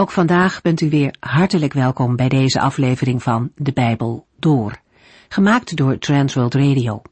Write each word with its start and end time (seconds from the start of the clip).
Ook 0.00 0.10
vandaag 0.10 0.62
bent 0.62 0.80
u 0.80 0.90
weer 0.90 1.14
hartelijk 1.20 1.72
welkom 1.72 2.16
bij 2.16 2.28
deze 2.28 2.60
aflevering 2.60 3.22
van 3.22 3.50
De 3.54 3.72
Bijbel 3.72 4.26
Door, 4.38 4.80
gemaakt 5.28 5.76
door 5.76 5.98
Transworld 5.98 6.54
Radio. 6.54 7.02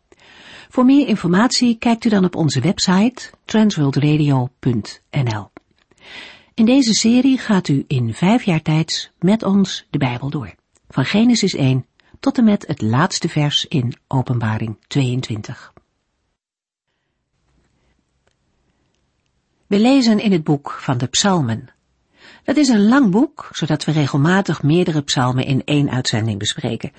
Voor 0.69 0.85
meer 0.85 1.09
informatie 1.09 1.79
kijkt 1.79 2.05
u 2.05 2.09
dan 2.09 2.25
op 2.25 2.37
onze 2.37 2.61
website 2.61 3.31
transworldradio.nl. 3.45 5.51
In 6.55 6.65
deze 6.65 6.95
serie 6.95 7.39
gaat 7.39 7.69
u 7.69 7.85
in 7.87 8.15
vijf 8.15 8.43
jaar 8.43 8.63
tijd 8.63 9.13
met 9.19 9.43
ons 9.43 9.87
de 9.91 9.99
Bijbel 9.99 10.31
door, 10.31 10.55
van 10.89 11.05
Genesis 11.05 11.55
1 11.55 11.87
tot 12.21 12.39
en 12.39 12.45
met 12.45 12.67
het 12.67 12.83
laatste 12.83 13.29
vers 13.29 13.65
in 13.65 13.95
Openbaring 14.09 14.77
22. 14.87 15.73
We 19.67 19.79
lezen 19.79 20.19
in 20.19 20.33
het 20.33 20.45
boek 20.45 20.71
van 20.71 20.99
de 20.99 21.07
Psalmen 21.07 21.75
het 22.47 22.57
is 22.57 22.69
een 22.69 22.89
lang 22.89 23.11
boek, 23.11 23.49
zodat 23.53 23.85
we 23.85 23.93
regelmatig 23.93 24.63
meerdere 24.63 25.03
psalmen 25.03 25.45
in 25.45 25.63
één 25.65 25.91
uitzending 25.91 26.39
bespreken. 26.39 26.93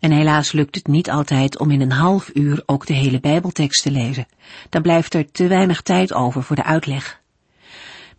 En 0.00 0.10
helaas 0.10 0.52
lukt 0.52 0.74
het 0.74 0.86
niet 0.86 1.10
altijd 1.10 1.58
om 1.58 1.70
in 1.70 1.80
een 1.80 1.92
half 1.92 2.30
uur 2.34 2.62
ook 2.66 2.86
de 2.86 2.92
hele 2.92 3.20
Bijbeltekst 3.20 3.82
te 3.82 3.90
lezen. 3.90 4.26
Dan 4.68 4.82
blijft 4.82 5.14
er 5.14 5.30
te 5.30 5.46
weinig 5.46 5.82
tijd 5.82 6.12
over 6.12 6.42
voor 6.42 6.56
de 6.56 6.64
uitleg. 6.64 7.20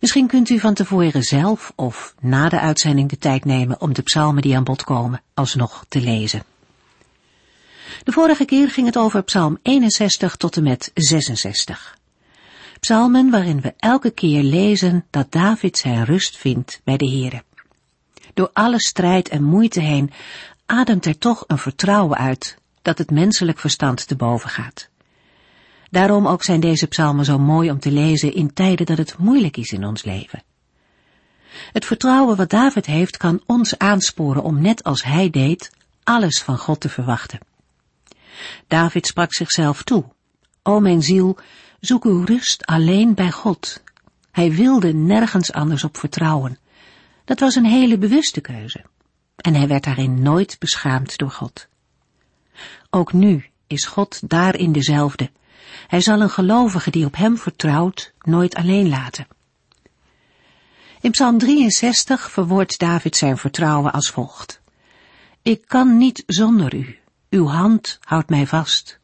Misschien 0.00 0.26
kunt 0.26 0.48
u 0.48 0.58
van 0.58 0.74
tevoren 0.74 1.22
zelf 1.22 1.72
of 1.76 2.14
na 2.20 2.48
de 2.48 2.60
uitzending 2.60 3.08
de 3.08 3.18
tijd 3.18 3.44
nemen 3.44 3.80
om 3.80 3.94
de 3.94 4.02
psalmen 4.02 4.42
die 4.42 4.56
aan 4.56 4.64
bod 4.64 4.84
komen 4.84 5.22
alsnog 5.34 5.84
te 5.88 6.00
lezen. 6.00 6.42
De 8.04 8.12
vorige 8.12 8.44
keer 8.44 8.70
ging 8.70 8.86
het 8.86 8.98
over 8.98 9.22
psalm 9.22 9.58
61 9.62 10.36
tot 10.36 10.56
en 10.56 10.62
met 10.62 10.90
66. 10.94 11.96
Psalmen 12.84 13.30
waarin 13.30 13.60
we 13.60 13.74
elke 13.78 14.10
keer 14.10 14.42
lezen 14.42 15.04
dat 15.10 15.32
David 15.32 15.78
zijn 15.78 16.04
rust 16.04 16.36
vindt 16.36 16.80
bij 16.84 16.96
de 16.96 17.10
Here. 17.10 17.42
Door 18.34 18.50
alle 18.52 18.80
strijd 18.80 19.28
en 19.28 19.42
moeite 19.42 19.80
heen 19.80 20.12
ademt 20.66 21.06
er 21.06 21.18
toch 21.18 21.44
een 21.46 21.58
vertrouwen 21.58 22.18
uit 22.18 22.58
dat 22.82 22.98
het 22.98 23.10
menselijk 23.10 23.58
verstand 23.58 24.06
te 24.06 24.16
boven 24.16 24.50
gaat. 24.50 24.88
Daarom 25.90 26.26
ook 26.26 26.42
zijn 26.42 26.60
deze 26.60 26.86
psalmen 26.86 27.24
zo 27.24 27.38
mooi 27.38 27.70
om 27.70 27.78
te 27.78 27.90
lezen 27.90 28.34
in 28.34 28.52
tijden 28.52 28.86
dat 28.86 28.98
het 28.98 29.18
moeilijk 29.18 29.56
is 29.56 29.72
in 29.72 29.84
ons 29.84 30.04
leven. 30.04 30.42
Het 31.72 31.84
vertrouwen 31.84 32.36
wat 32.36 32.50
David 32.50 32.86
heeft 32.86 33.16
kan 33.16 33.42
ons 33.46 33.78
aansporen 33.78 34.42
om 34.42 34.60
net 34.60 34.82
als 34.82 35.04
hij 35.04 35.30
deed 35.30 35.70
alles 36.02 36.42
van 36.42 36.58
God 36.58 36.80
te 36.80 36.88
verwachten. 36.88 37.38
David 38.66 39.06
sprak 39.06 39.34
zichzelf 39.34 39.82
toe. 39.82 40.04
O 40.62 40.80
mijn 40.80 41.02
ziel, 41.02 41.38
Zoek 41.84 42.04
uw 42.04 42.24
rust 42.24 42.66
alleen 42.66 43.14
bij 43.14 43.30
God. 43.30 43.82
Hij 44.30 44.52
wilde 44.52 44.92
nergens 44.92 45.52
anders 45.52 45.84
op 45.84 45.96
vertrouwen. 45.96 46.58
Dat 47.24 47.40
was 47.40 47.54
een 47.54 47.64
hele 47.64 47.98
bewuste 47.98 48.40
keuze. 48.40 48.84
En 49.36 49.54
hij 49.54 49.68
werd 49.68 49.84
daarin 49.84 50.22
nooit 50.22 50.56
beschaamd 50.58 51.18
door 51.18 51.30
God. 51.30 51.68
Ook 52.90 53.12
nu 53.12 53.44
is 53.66 53.84
God 53.84 54.28
daarin 54.28 54.72
dezelfde. 54.72 55.30
Hij 55.86 56.00
zal 56.00 56.20
een 56.20 56.30
gelovige 56.30 56.90
die 56.90 57.04
op 57.04 57.16
hem 57.16 57.38
vertrouwt 57.38 58.12
nooit 58.20 58.54
alleen 58.54 58.88
laten. 58.88 59.26
In 61.00 61.10
Psalm 61.10 61.38
63 61.38 62.30
verwoordt 62.30 62.78
David 62.78 63.16
zijn 63.16 63.38
vertrouwen 63.38 63.92
als 63.92 64.10
volgt. 64.10 64.60
Ik 65.42 65.64
kan 65.66 65.96
niet 65.96 66.22
zonder 66.26 66.74
u. 66.74 66.98
Uw 67.30 67.46
hand 67.46 67.98
houdt 68.00 68.28
mij 68.28 68.46
vast. 68.46 69.02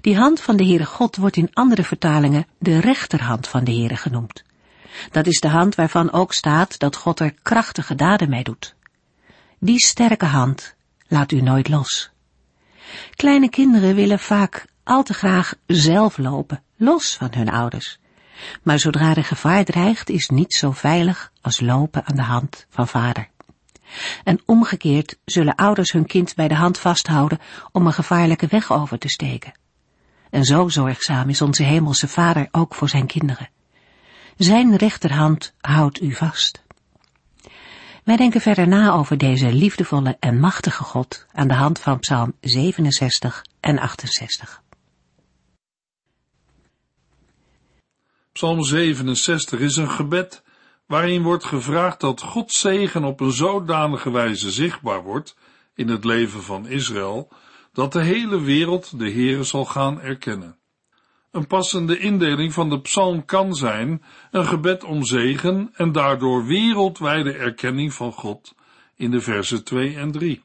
Die 0.00 0.16
hand 0.16 0.40
van 0.40 0.56
de 0.56 0.64
Heere 0.64 0.84
God 0.84 1.16
wordt 1.16 1.36
in 1.36 1.50
andere 1.52 1.84
vertalingen 1.84 2.46
de 2.58 2.80
rechterhand 2.80 3.48
van 3.48 3.64
de 3.64 3.72
Heere 3.72 3.96
genoemd. 3.96 4.44
Dat 5.10 5.26
is 5.26 5.40
de 5.40 5.48
hand 5.48 5.74
waarvan 5.74 6.12
ook 6.12 6.32
staat 6.32 6.78
dat 6.78 6.96
God 6.96 7.20
er 7.20 7.34
krachtige 7.42 7.94
daden 7.94 8.28
mee 8.28 8.42
doet. 8.42 8.74
Die 9.58 9.78
sterke 9.78 10.24
hand 10.24 10.74
laat 11.08 11.32
u 11.32 11.40
nooit 11.40 11.68
los. 11.68 12.10
Kleine 13.14 13.50
kinderen 13.50 13.94
willen 13.94 14.18
vaak 14.18 14.66
al 14.84 15.02
te 15.02 15.14
graag 15.14 15.54
zelf 15.66 16.18
lopen, 16.18 16.62
los 16.76 17.16
van 17.16 17.30
hun 17.34 17.48
ouders. 17.48 17.98
Maar 18.62 18.78
zodra 18.78 19.14
er 19.14 19.24
gevaar 19.24 19.64
dreigt, 19.64 20.10
is 20.10 20.28
niet 20.28 20.54
zo 20.54 20.70
veilig 20.70 21.32
als 21.40 21.60
lopen 21.60 22.06
aan 22.06 22.16
de 22.16 22.22
hand 22.22 22.66
van 22.70 22.88
vader. 22.88 23.28
En 24.24 24.40
omgekeerd 24.44 25.18
zullen 25.24 25.54
ouders 25.54 25.92
hun 25.92 26.06
kind 26.06 26.34
bij 26.34 26.48
de 26.48 26.54
hand 26.54 26.78
vasthouden 26.78 27.38
om 27.72 27.86
een 27.86 27.92
gevaarlijke 27.92 28.46
weg 28.46 28.72
over 28.72 28.98
te 28.98 29.08
steken. 29.08 29.52
En 30.36 30.44
zo 30.44 30.68
zorgzaam 30.68 31.28
is 31.28 31.42
onze 31.42 31.62
hemelse 31.62 32.08
Vader 32.08 32.48
ook 32.50 32.74
voor 32.74 32.88
zijn 32.88 33.06
kinderen. 33.06 33.48
Zijn 34.36 34.76
rechterhand 34.76 35.54
houdt 35.60 36.00
u 36.00 36.14
vast. 36.14 36.64
Wij 38.04 38.16
denken 38.16 38.40
verder 38.40 38.68
na 38.68 38.92
over 38.92 39.18
deze 39.18 39.52
liefdevolle 39.52 40.16
en 40.20 40.38
machtige 40.38 40.82
God 40.82 41.26
aan 41.32 41.48
de 41.48 41.54
hand 41.54 41.80
van 41.80 41.98
Psalm 41.98 42.32
67 42.40 43.44
en 43.60 43.78
68. 43.78 44.62
Psalm 48.32 48.62
67 48.62 49.60
is 49.60 49.76
een 49.76 49.90
gebed 49.90 50.42
waarin 50.86 51.22
wordt 51.22 51.44
gevraagd 51.44 52.00
dat 52.00 52.22
Gods 52.22 52.60
zegen 52.60 53.04
op 53.04 53.20
een 53.20 53.32
zodanige 53.32 54.10
wijze 54.10 54.50
zichtbaar 54.50 55.02
wordt 55.02 55.36
in 55.74 55.88
het 55.88 56.04
leven 56.04 56.42
van 56.42 56.66
Israël, 56.66 57.28
dat 57.76 57.92
de 57.92 58.02
hele 58.02 58.40
wereld 58.40 58.98
de 58.98 59.10
Heere 59.10 59.42
zal 59.42 59.64
gaan 59.64 60.00
erkennen. 60.00 60.58
Een 61.30 61.46
passende 61.46 61.98
indeling 61.98 62.52
van 62.52 62.70
de 62.70 62.80
psalm 62.80 63.24
kan 63.24 63.54
zijn 63.54 64.02
een 64.30 64.46
gebed 64.46 64.84
om 64.84 65.04
zegen 65.04 65.70
en 65.74 65.92
daardoor 65.92 66.46
wereldwijde 66.46 67.32
erkenning 67.32 67.92
van 67.92 68.12
God 68.12 68.54
in 68.94 69.10
de 69.10 69.20
versen 69.20 69.64
2 69.64 69.96
en 69.96 70.10
3. 70.10 70.42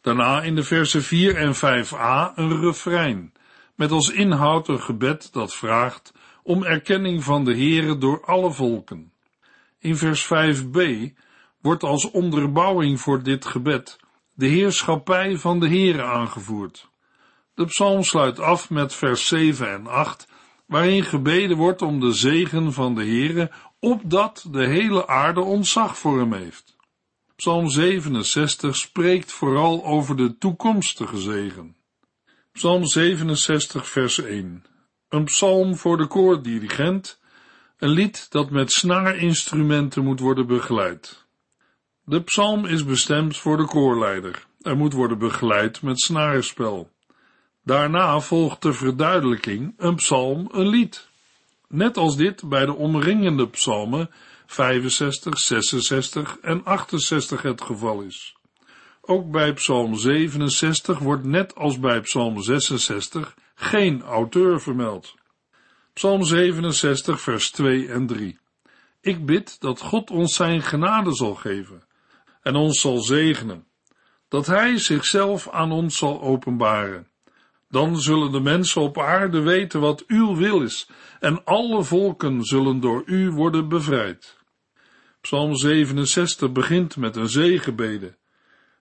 Daarna 0.00 0.42
in 0.42 0.54
de 0.54 0.62
versen 0.62 1.02
4 1.02 1.36
en 1.36 1.54
5a 1.54 2.34
een 2.34 2.60
refrein, 2.60 3.32
met 3.74 3.90
als 3.90 4.10
inhoud 4.10 4.68
een 4.68 4.82
gebed 4.82 5.32
dat 5.32 5.54
vraagt 5.54 6.12
om 6.42 6.62
erkenning 6.62 7.24
van 7.24 7.44
de 7.44 7.54
Heere 7.54 7.98
door 7.98 8.24
alle 8.24 8.52
volken. 8.52 9.12
In 9.78 9.96
vers 9.96 10.24
5b 10.24 10.78
wordt 11.60 11.82
als 11.82 12.10
onderbouwing 12.10 13.00
voor 13.00 13.22
dit 13.22 13.44
gebed 13.44 13.98
de 14.34 14.46
heerschappij 14.46 15.36
van 15.36 15.60
de 15.60 15.68
Heere 15.68 16.02
aangevoerd. 16.02 16.88
De 17.54 17.64
psalm 17.64 18.02
sluit 18.02 18.40
af 18.40 18.70
met 18.70 18.94
vers 18.94 19.26
7 19.26 19.72
en 19.72 19.86
8, 19.86 20.28
waarin 20.66 21.04
gebeden 21.04 21.56
wordt 21.56 21.82
om 21.82 22.00
de 22.00 22.12
zegen 22.12 22.72
van 22.72 22.94
de 22.94 23.04
Heere, 23.04 23.50
opdat 23.80 24.46
de 24.50 24.66
hele 24.66 25.06
aarde 25.06 25.40
ontzag 25.40 25.98
voor 25.98 26.18
hem 26.18 26.32
heeft. 26.32 26.76
Psalm 27.36 27.68
67 27.68 28.76
spreekt 28.76 29.32
vooral 29.32 29.84
over 29.84 30.16
de 30.16 30.38
toekomstige 30.38 31.18
zegen. 31.18 31.76
Psalm 32.52 32.86
67 32.86 33.88
vers 33.88 34.20
1 34.20 34.64
Een 35.08 35.24
psalm 35.24 35.76
voor 35.76 35.96
de 35.96 36.06
koordirigent, 36.06 37.20
een 37.78 37.88
lied 37.88 38.30
dat 38.30 38.50
met 38.50 38.72
snaarinstrumenten 38.72 40.04
moet 40.04 40.20
worden 40.20 40.46
begeleid. 40.46 41.23
De 42.06 42.22
psalm 42.22 42.66
is 42.66 42.84
bestemd 42.84 43.36
voor 43.36 43.56
de 43.56 43.64
koorleider. 43.64 44.46
Er 44.62 44.76
moet 44.76 44.92
worden 44.92 45.18
begeleid 45.18 45.82
met 45.82 46.00
snarenspel. 46.00 46.90
Daarna 47.62 48.20
volgt 48.20 48.62
de 48.62 48.72
verduidelijking, 48.72 49.74
een 49.76 49.94
psalm, 49.94 50.48
een 50.52 50.68
lied. 50.68 51.08
Net 51.68 51.96
als 51.96 52.16
dit 52.16 52.48
bij 52.48 52.66
de 52.66 52.74
omringende 52.74 53.48
psalmen 53.48 54.10
65, 54.46 55.38
66 55.38 56.38
en 56.40 56.64
68 56.64 57.42
het 57.42 57.62
geval 57.62 58.00
is. 58.00 58.36
Ook 59.00 59.30
bij 59.30 59.52
psalm 59.52 59.94
67 59.94 60.98
wordt 60.98 61.24
net 61.24 61.54
als 61.54 61.78
bij 61.78 62.00
psalm 62.00 62.42
66 62.42 63.34
geen 63.54 64.02
auteur 64.02 64.60
vermeld. 64.60 65.14
Psalm 65.92 66.24
67 66.24 67.20
vers 67.20 67.50
2 67.50 67.88
en 67.88 68.06
3. 68.06 68.38
Ik 69.00 69.26
bid 69.26 69.60
dat 69.60 69.80
God 69.80 70.10
ons 70.10 70.34
zijn 70.34 70.62
genade 70.62 71.14
zal 71.14 71.34
geven 71.34 71.82
en 72.44 72.54
ons 72.54 72.80
zal 72.80 72.98
zegenen, 72.98 73.66
dat 74.28 74.46
Hij 74.46 74.78
zichzelf 74.78 75.50
aan 75.50 75.72
ons 75.72 75.98
zal 75.98 76.22
openbaren. 76.22 77.08
Dan 77.68 78.00
zullen 78.00 78.32
de 78.32 78.40
mensen 78.40 78.82
op 78.82 78.98
aarde 78.98 79.40
weten 79.40 79.80
wat 79.80 80.04
uw 80.06 80.36
wil 80.36 80.62
is, 80.62 80.88
en 81.20 81.44
alle 81.44 81.84
volken 81.84 82.42
zullen 82.42 82.80
door 82.80 83.02
u 83.06 83.30
worden 83.30 83.68
bevrijd. 83.68 84.36
Psalm 85.20 85.56
67 85.56 86.52
begint 86.52 86.96
met 86.96 87.16
een 87.16 87.28
zegenbede. 87.28 88.16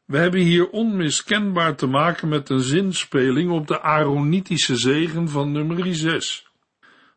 We 0.06 0.18
hebben 0.18 0.39
hier 0.39 0.69
onmiskenbaar 0.69 1.75
te 1.75 1.88
maken 1.88 2.27
met 2.27 2.50
een 2.50 2.62
zinspeling 2.62 3.51
op 3.51 3.68
de 3.68 3.81
Aaronitische 3.81 4.75
zegen 4.75 5.30
van 5.30 5.51
nummer 5.51 5.95
6. 5.95 6.48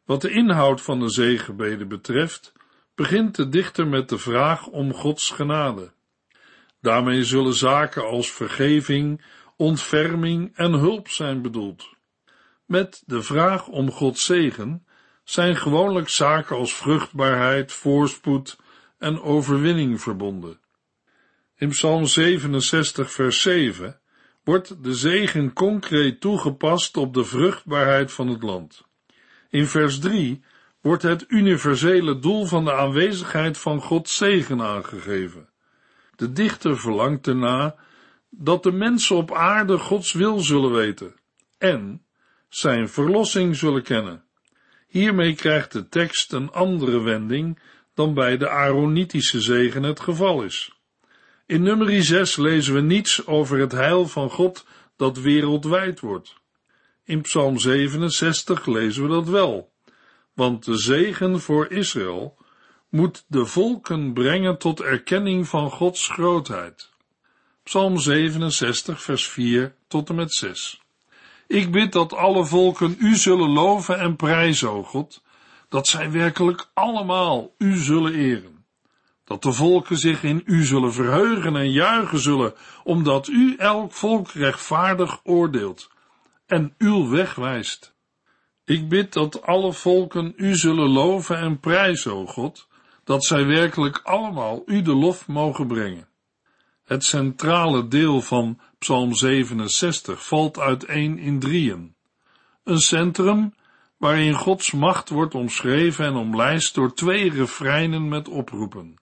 Wat 0.04 0.20
de 0.20 0.30
inhoud 0.30 0.80
van 0.80 1.00
de 1.00 1.08
zegenbede 1.08 1.86
betreft, 1.86 2.52
begint 2.94 3.34
de 3.34 3.48
dichter 3.48 3.86
met 3.86 4.08
de 4.08 4.18
vraag 4.18 4.66
om 4.66 4.92
Gods 4.92 5.30
genade. 5.30 5.94
Daarmee 6.80 7.24
zullen 7.24 7.54
zaken 7.54 8.06
als 8.06 8.32
vergeving, 8.32 9.24
ontferming 9.56 10.56
en 10.56 10.72
hulp 10.72 11.08
zijn 11.08 11.42
bedoeld. 11.42 11.94
Met 12.66 13.02
de 13.06 13.22
vraag 13.22 13.68
om 13.68 13.90
Gods 13.90 14.24
zegen 14.24 14.86
zijn 15.24 15.56
gewoonlijk 15.56 16.08
zaken 16.08 16.56
als 16.56 16.74
vruchtbaarheid, 16.74 17.72
voorspoed, 17.72 18.56
en 18.98 19.20
overwinning 19.20 20.00
verbonden. 20.00 20.60
In 21.56 21.68
Psalm 21.68 22.06
67, 22.06 23.12
vers 23.12 23.42
7 23.42 24.00
wordt 24.44 24.84
de 24.84 24.94
zegen 24.94 25.52
concreet 25.52 26.20
toegepast 26.20 26.96
op 26.96 27.14
de 27.14 27.24
vruchtbaarheid 27.24 28.12
van 28.12 28.28
het 28.28 28.42
land. 28.42 28.84
In 29.48 29.66
vers 29.66 29.98
3 29.98 30.44
wordt 30.80 31.02
het 31.02 31.24
universele 31.28 32.18
doel 32.18 32.46
van 32.46 32.64
de 32.64 32.72
aanwezigheid 32.72 33.58
van 33.58 33.80
Gods 33.80 34.16
zegen 34.16 34.62
aangegeven. 34.62 35.48
De 36.16 36.32
dichter 36.32 36.78
verlangt 36.78 37.26
erna 37.26 37.74
dat 38.30 38.62
de 38.62 38.72
mensen 38.72 39.16
op 39.16 39.32
aarde 39.32 39.78
Gods 39.78 40.12
wil 40.12 40.38
zullen 40.38 40.72
weten 40.72 41.14
en 41.58 42.02
zijn 42.48 42.88
verlossing 42.88 43.56
zullen 43.56 43.82
kennen. 43.82 44.24
Hiermee 44.86 45.34
krijgt 45.34 45.72
de 45.72 45.88
tekst 45.88 46.32
een 46.32 46.50
andere 46.50 47.02
wending 47.02 47.58
dan 47.94 48.14
bij 48.14 48.36
de 48.36 48.48
Aaronitische 48.48 49.40
zegen 49.40 49.82
het 49.82 50.00
geval 50.00 50.42
is. 50.42 50.72
In 51.46 51.62
nummer 51.62 52.02
6 52.02 52.36
lezen 52.36 52.74
we 52.74 52.80
niets 52.80 53.26
over 53.26 53.58
het 53.58 53.72
heil 53.72 54.06
van 54.06 54.30
God 54.30 54.66
dat 54.96 55.18
wereldwijd 55.18 56.00
wordt. 56.00 56.34
In 57.04 57.20
Psalm 57.20 57.58
67 57.58 58.66
lezen 58.66 59.02
we 59.02 59.08
dat 59.08 59.28
wel, 59.28 59.72
want 60.34 60.64
de 60.64 60.78
zegen 60.78 61.40
voor 61.40 61.70
Israël 61.70 62.36
moet 62.88 63.24
de 63.28 63.46
volken 63.46 64.12
brengen 64.12 64.58
tot 64.58 64.80
erkenning 64.80 65.48
van 65.48 65.70
Gods 65.70 66.08
grootheid. 66.08 66.90
Psalm 67.62 67.98
67, 67.98 69.02
vers 69.02 69.28
4 69.28 69.74
tot 69.88 70.08
en 70.08 70.14
met 70.14 70.32
6. 70.32 70.80
Ik 71.46 71.72
bid 71.72 71.92
dat 71.92 72.12
alle 72.12 72.44
volken 72.44 72.96
u 72.98 73.16
zullen 73.16 73.50
loven 73.50 73.98
en 73.98 74.16
prijzen, 74.16 74.70
o 74.70 74.82
God, 74.82 75.22
dat 75.68 75.86
zij 75.86 76.10
werkelijk 76.10 76.70
allemaal 76.74 77.54
u 77.58 77.76
zullen 77.76 78.14
eren. 78.14 78.64
Dat 79.24 79.42
de 79.42 79.52
volken 79.52 79.96
zich 79.96 80.22
in 80.22 80.42
u 80.44 80.64
zullen 80.64 80.92
verheugen 80.92 81.56
en 81.56 81.72
juichen 81.72 82.18
zullen, 82.18 82.54
omdat 82.84 83.28
u 83.28 83.54
elk 83.56 83.92
volk 83.92 84.30
rechtvaardig 84.30 85.20
oordeelt 85.24 85.90
en 86.46 86.74
uw 86.78 87.08
weg 87.08 87.34
wijst. 87.34 87.94
Ik 88.64 88.88
bid 88.88 89.12
dat 89.12 89.42
alle 89.42 89.72
volken 89.72 90.32
u 90.36 90.54
zullen 90.54 90.88
loven 90.88 91.38
en 91.38 91.60
prijzen, 91.60 92.12
o 92.12 92.26
God, 92.26 92.68
dat 93.06 93.24
zij 93.24 93.46
werkelijk 93.46 94.00
allemaal 94.02 94.62
u 94.66 94.82
de 94.82 94.94
lof 94.94 95.28
mogen 95.28 95.66
brengen. 95.66 96.08
Het 96.84 97.04
centrale 97.04 97.88
deel 97.88 98.20
van 98.20 98.60
Psalm 98.78 99.14
67 99.14 100.26
valt 100.26 100.58
uiteen 100.58 101.18
in 101.18 101.38
drieën. 101.38 101.94
Een 102.64 102.78
centrum 102.78 103.54
waarin 103.96 104.34
Gods 104.34 104.72
macht 104.72 105.08
wordt 105.08 105.34
omschreven 105.34 106.04
en 106.04 106.14
omlijst 106.14 106.74
door 106.74 106.94
twee 106.94 107.30
refreinen 107.30 108.08
met 108.08 108.28
oproepen. 108.28 108.94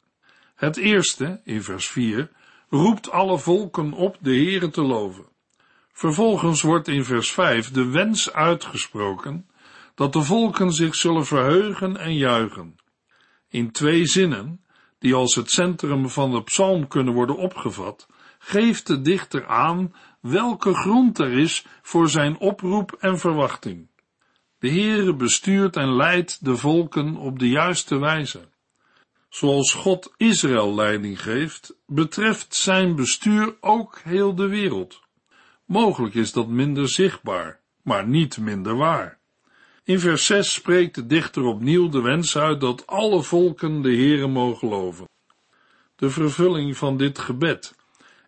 Het 0.54 0.76
eerste, 0.76 1.40
in 1.44 1.62
vers 1.62 1.88
4, 1.88 2.30
roept 2.68 3.10
alle 3.10 3.38
volken 3.38 3.92
op 3.92 4.16
de 4.20 4.30
Heere 4.30 4.70
te 4.70 4.82
loven. 4.82 5.24
Vervolgens 5.92 6.62
wordt 6.62 6.88
in 6.88 7.04
vers 7.04 7.30
5 7.30 7.70
de 7.70 7.84
wens 7.84 8.32
uitgesproken 8.32 9.48
dat 9.94 10.12
de 10.12 10.22
volken 10.22 10.72
zich 10.72 10.94
zullen 10.94 11.26
verheugen 11.26 11.96
en 11.96 12.16
juichen. 12.16 12.76
In 13.54 13.70
twee 13.70 14.06
zinnen, 14.06 14.60
die 14.98 15.14
als 15.14 15.34
het 15.34 15.50
centrum 15.50 16.08
van 16.08 16.30
de 16.30 16.42
psalm 16.42 16.88
kunnen 16.88 17.14
worden 17.14 17.36
opgevat, 17.36 18.06
geeft 18.38 18.86
de 18.86 19.00
dichter 19.00 19.46
aan 19.46 19.94
welke 20.20 20.74
grond 20.74 21.18
er 21.18 21.32
is 21.32 21.66
voor 21.82 22.08
zijn 22.08 22.38
oproep 22.38 22.92
en 22.92 23.18
verwachting. 23.18 23.88
De 24.58 24.68
Heere 24.68 25.14
bestuurt 25.14 25.76
en 25.76 25.96
leidt 25.96 26.44
de 26.44 26.56
volken 26.56 27.16
op 27.16 27.38
de 27.38 27.48
juiste 27.48 27.98
wijze. 27.98 28.48
Zoals 29.28 29.74
God 29.74 30.12
Israël 30.16 30.74
leiding 30.74 31.22
geeft, 31.22 31.74
betreft 31.86 32.54
zijn 32.54 32.94
bestuur 32.94 33.56
ook 33.60 34.00
heel 34.04 34.34
de 34.34 34.48
wereld. 34.48 35.00
Mogelijk 35.64 36.14
is 36.14 36.32
dat 36.32 36.48
minder 36.48 36.88
zichtbaar, 36.88 37.60
maar 37.82 38.08
niet 38.08 38.38
minder 38.38 38.76
waar. 38.76 39.22
In 39.86 40.00
vers 40.00 40.26
6 40.26 40.52
spreekt 40.52 40.94
de 40.94 41.06
dichter 41.06 41.42
opnieuw 41.42 41.88
de 41.88 42.00
wens 42.00 42.36
uit 42.36 42.60
dat 42.60 42.86
alle 42.86 43.22
volken 43.22 43.82
de 43.82 43.94
Heere 43.94 44.26
mogen 44.26 44.68
loven. 44.68 45.08
De 45.96 46.10
vervulling 46.10 46.76
van 46.76 46.96
dit 46.96 47.18
gebed 47.18 47.74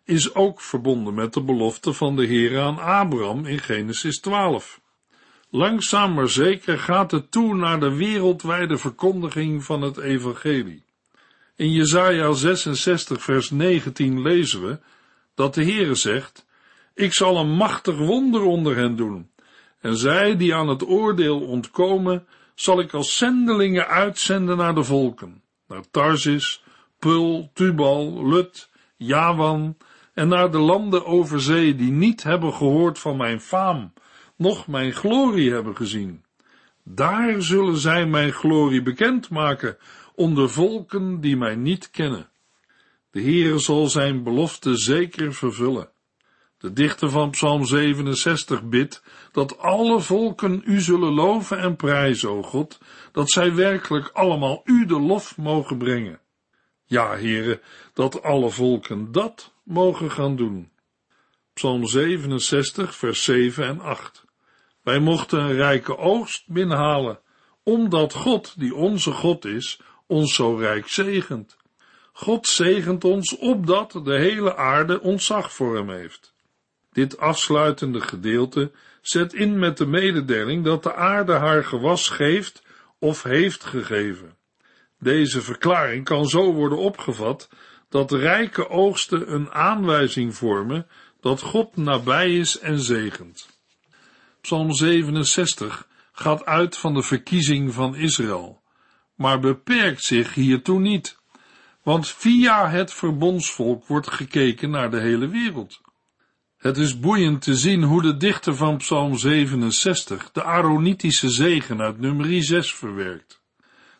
is 0.03 0.35
ook 0.35 0.61
verbonden 0.61 1.13
met 1.13 1.33
de 1.33 1.43
belofte 1.43 1.93
van 1.93 2.15
de 2.15 2.25
Heere 2.25 2.59
aan 2.59 2.79
Abraham 2.79 3.45
in 3.45 3.59
Genesis 3.59 4.19
12. 4.19 4.81
Langzaam 5.49 6.13
maar 6.13 6.29
zeker 6.29 6.79
gaat 6.79 7.11
het 7.11 7.31
toe 7.31 7.55
naar 7.55 7.79
de 7.79 7.95
wereldwijde 7.95 8.77
verkondiging 8.77 9.63
van 9.63 9.81
het 9.81 9.97
evangelie. 9.97 10.83
In 11.55 11.71
Jesaja 11.71 12.31
66 12.31 13.21
vers 13.21 13.49
19 13.49 14.21
lezen 14.21 14.67
we 14.67 14.79
dat 15.35 15.53
de 15.53 15.63
Heere 15.63 15.95
zegt, 15.95 16.45
ik 16.93 17.13
zal 17.13 17.37
een 17.37 17.51
machtig 17.51 17.97
wonder 17.97 18.41
onder 18.41 18.75
hen 18.75 18.95
doen, 18.95 19.29
en 19.87 19.97
zij 19.97 20.37
die 20.37 20.55
aan 20.55 20.67
het 20.67 20.87
oordeel 20.87 21.41
ontkomen, 21.41 22.27
zal 22.55 22.79
ik 22.79 22.93
als 22.93 23.17
zendelingen 23.17 23.87
uitzenden 23.87 24.57
naar 24.57 24.75
de 24.75 24.83
volken, 24.83 25.41
naar 25.67 25.89
Tarsis, 25.91 26.63
Pul, 26.99 27.49
Tubal, 27.53 28.27
Lut, 28.27 28.69
Javan, 28.97 29.77
en 30.13 30.27
naar 30.27 30.51
de 30.51 30.57
landen 30.57 31.05
over 31.05 31.41
zee 31.41 31.75
die 31.75 31.91
niet 31.91 32.23
hebben 32.23 32.53
gehoord 32.53 32.99
van 32.99 33.17
mijn 33.17 33.41
faam, 33.41 33.93
noch 34.35 34.67
mijn 34.67 34.93
glorie 34.93 35.51
hebben 35.51 35.75
gezien. 35.75 36.23
Daar 36.83 37.41
zullen 37.41 37.77
zij 37.77 38.05
mijn 38.05 38.31
glorie 38.31 38.81
bekendmaken 38.81 39.77
onder 40.15 40.49
volken 40.49 41.21
die 41.21 41.37
mij 41.37 41.55
niet 41.55 41.89
kennen. 41.89 42.29
De 43.11 43.21
Heere 43.21 43.57
zal 43.57 43.87
zijn 43.87 44.23
belofte 44.23 44.75
zeker 44.75 45.33
vervullen. 45.33 45.89
De 46.57 46.73
dichter 46.73 47.09
van 47.09 47.29
Psalm 47.29 47.65
67 47.65 48.63
bidt 48.63 49.03
dat 49.31 49.57
alle 49.57 49.99
volken 49.99 50.61
u 50.65 50.79
zullen 50.79 51.13
loven 51.13 51.59
en 51.59 51.75
prijzen, 51.75 52.29
o 52.29 52.43
God, 52.43 52.79
dat 53.11 53.31
zij 53.31 53.53
werkelijk 53.53 54.09
allemaal 54.13 54.61
u 54.65 54.85
de 54.85 54.99
lof 54.99 55.37
mogen 55.37 55.77
brengen. 55.77 56.19
Ja, 56.85 57.15
heren, 57.15 57.61
dat 57.93 58.23
alle 58.23 58.49
volken 58.49 59.11
dat 59.11 59.53
mogen 59.63 60.11
gaan 60.11 60.35
doen. 60.35 60.71
Psalm 61.53 61.85
67, 61.85 62.95
vers 62.95 63.23
7 63.23 63.65
en 63.65 63.79
8. 63.79 64.25
Wij 64.81 64.99
mochten 64.99 65.39
een 65.39 65.53
rijke 65.53 65.97
oogst 65.97 66.47
binnenhalen, 66.47 67.19
omdat 67.63 68.13
God, 68.13 68.59
die 68.59 68.75
onze 68.75 69.11
God 69.11 69.45
is, 69.45 69.79
ons 70.07 70.35
zo 70.35 70.55
rijk 70.55 70.87
zegent. 70.87 71.57
God 72.13 72.47
zegent 72.47 73.03
ons 73.03 73.37
opdat 73.37 73.91
de 74.03 74.17
hele 74.17 74.55
aarde 74.55 75.01
ontzag 75.01 75.53
voor 75.53 75.75
hem 75.75 75.89
heeft. 75.89 76.35
Dit 76.97 77.17
afsluitende 77.17 78.01
gedeelte 78.01 78.71
zet 79.01 79.33
in 79.33 79.59
met 79.59 79.77
de 79.77 79.85
mededeling 79.85 80.63
dat 80.63 80.83
de 80.83 80.93
aarde 80.95 81.33
haar 81.33 81.63
gewas 81.63 82.09
geeft 82.09 82.63
of 82.99 83.23
heeft 83.23 83.63
gegeven. 83.63 84.37
Deze 84.99 85.41
verklaring 85.41 86.05
kan 86.05 86.25
zo 86.25 86.53
worden 86.53 86.77
opgevat 86.77 87.49
dat 87.89 88.11
rijke 88.11 88.69
oogsten 88.69 89.33
een 89.33 89.51
aanwijzing 89.51 90.35
vormen 90.35 90.87
dat 91.21 91.41
God 91.41 91.75
nabij 91.75 92.37
is 92.37 92.59
en 92.59 92.79
zegent. 92.79 93.59
Psalm 94.41 94.73
67 94.73 95.87
gaat 96.11 96.45
uit 96.45 96.77
van 96.77 96.93
de 96.93 97.03
verkiezing 97.03 97.73
van 97.73 97.95
Israël, 97.95 98.61
maar 99.15 99.39
beperkt 99.39 100.03
zich 100.03 100.33
hiertoe 100.33 100.79
niet, 100.79 101.17
want 101.83 102.07
via 102.07 102.69
het 102.69 102.93
verbondsvolk 102.93 103.85
wordt 103.85 104.09
gekeken 104.09 104.69
naar 104.69 104.91
de 104.91 104.99
hele 104.99 105.27
wereld. 105.27 105.85
Het 106.57 106.77
is 106.77 106.99
boeiend 106.99 107.41
te 107.41 107.55
zien 107.55 107.83
hoe 107.83 108.01
de 108.01 108.17
dichter 108.17 108.55
van 108.55 108.77
Psalm 108.77 109.17
67 109.17 110.31
de 110.31 110.43
Aaronitische 110.43 111.29
zegen 111.29 111.81
uit 111.81 111.99
nummer 111.99 112.43
6 112.43 112.73
verwerkt. 112.73 113.41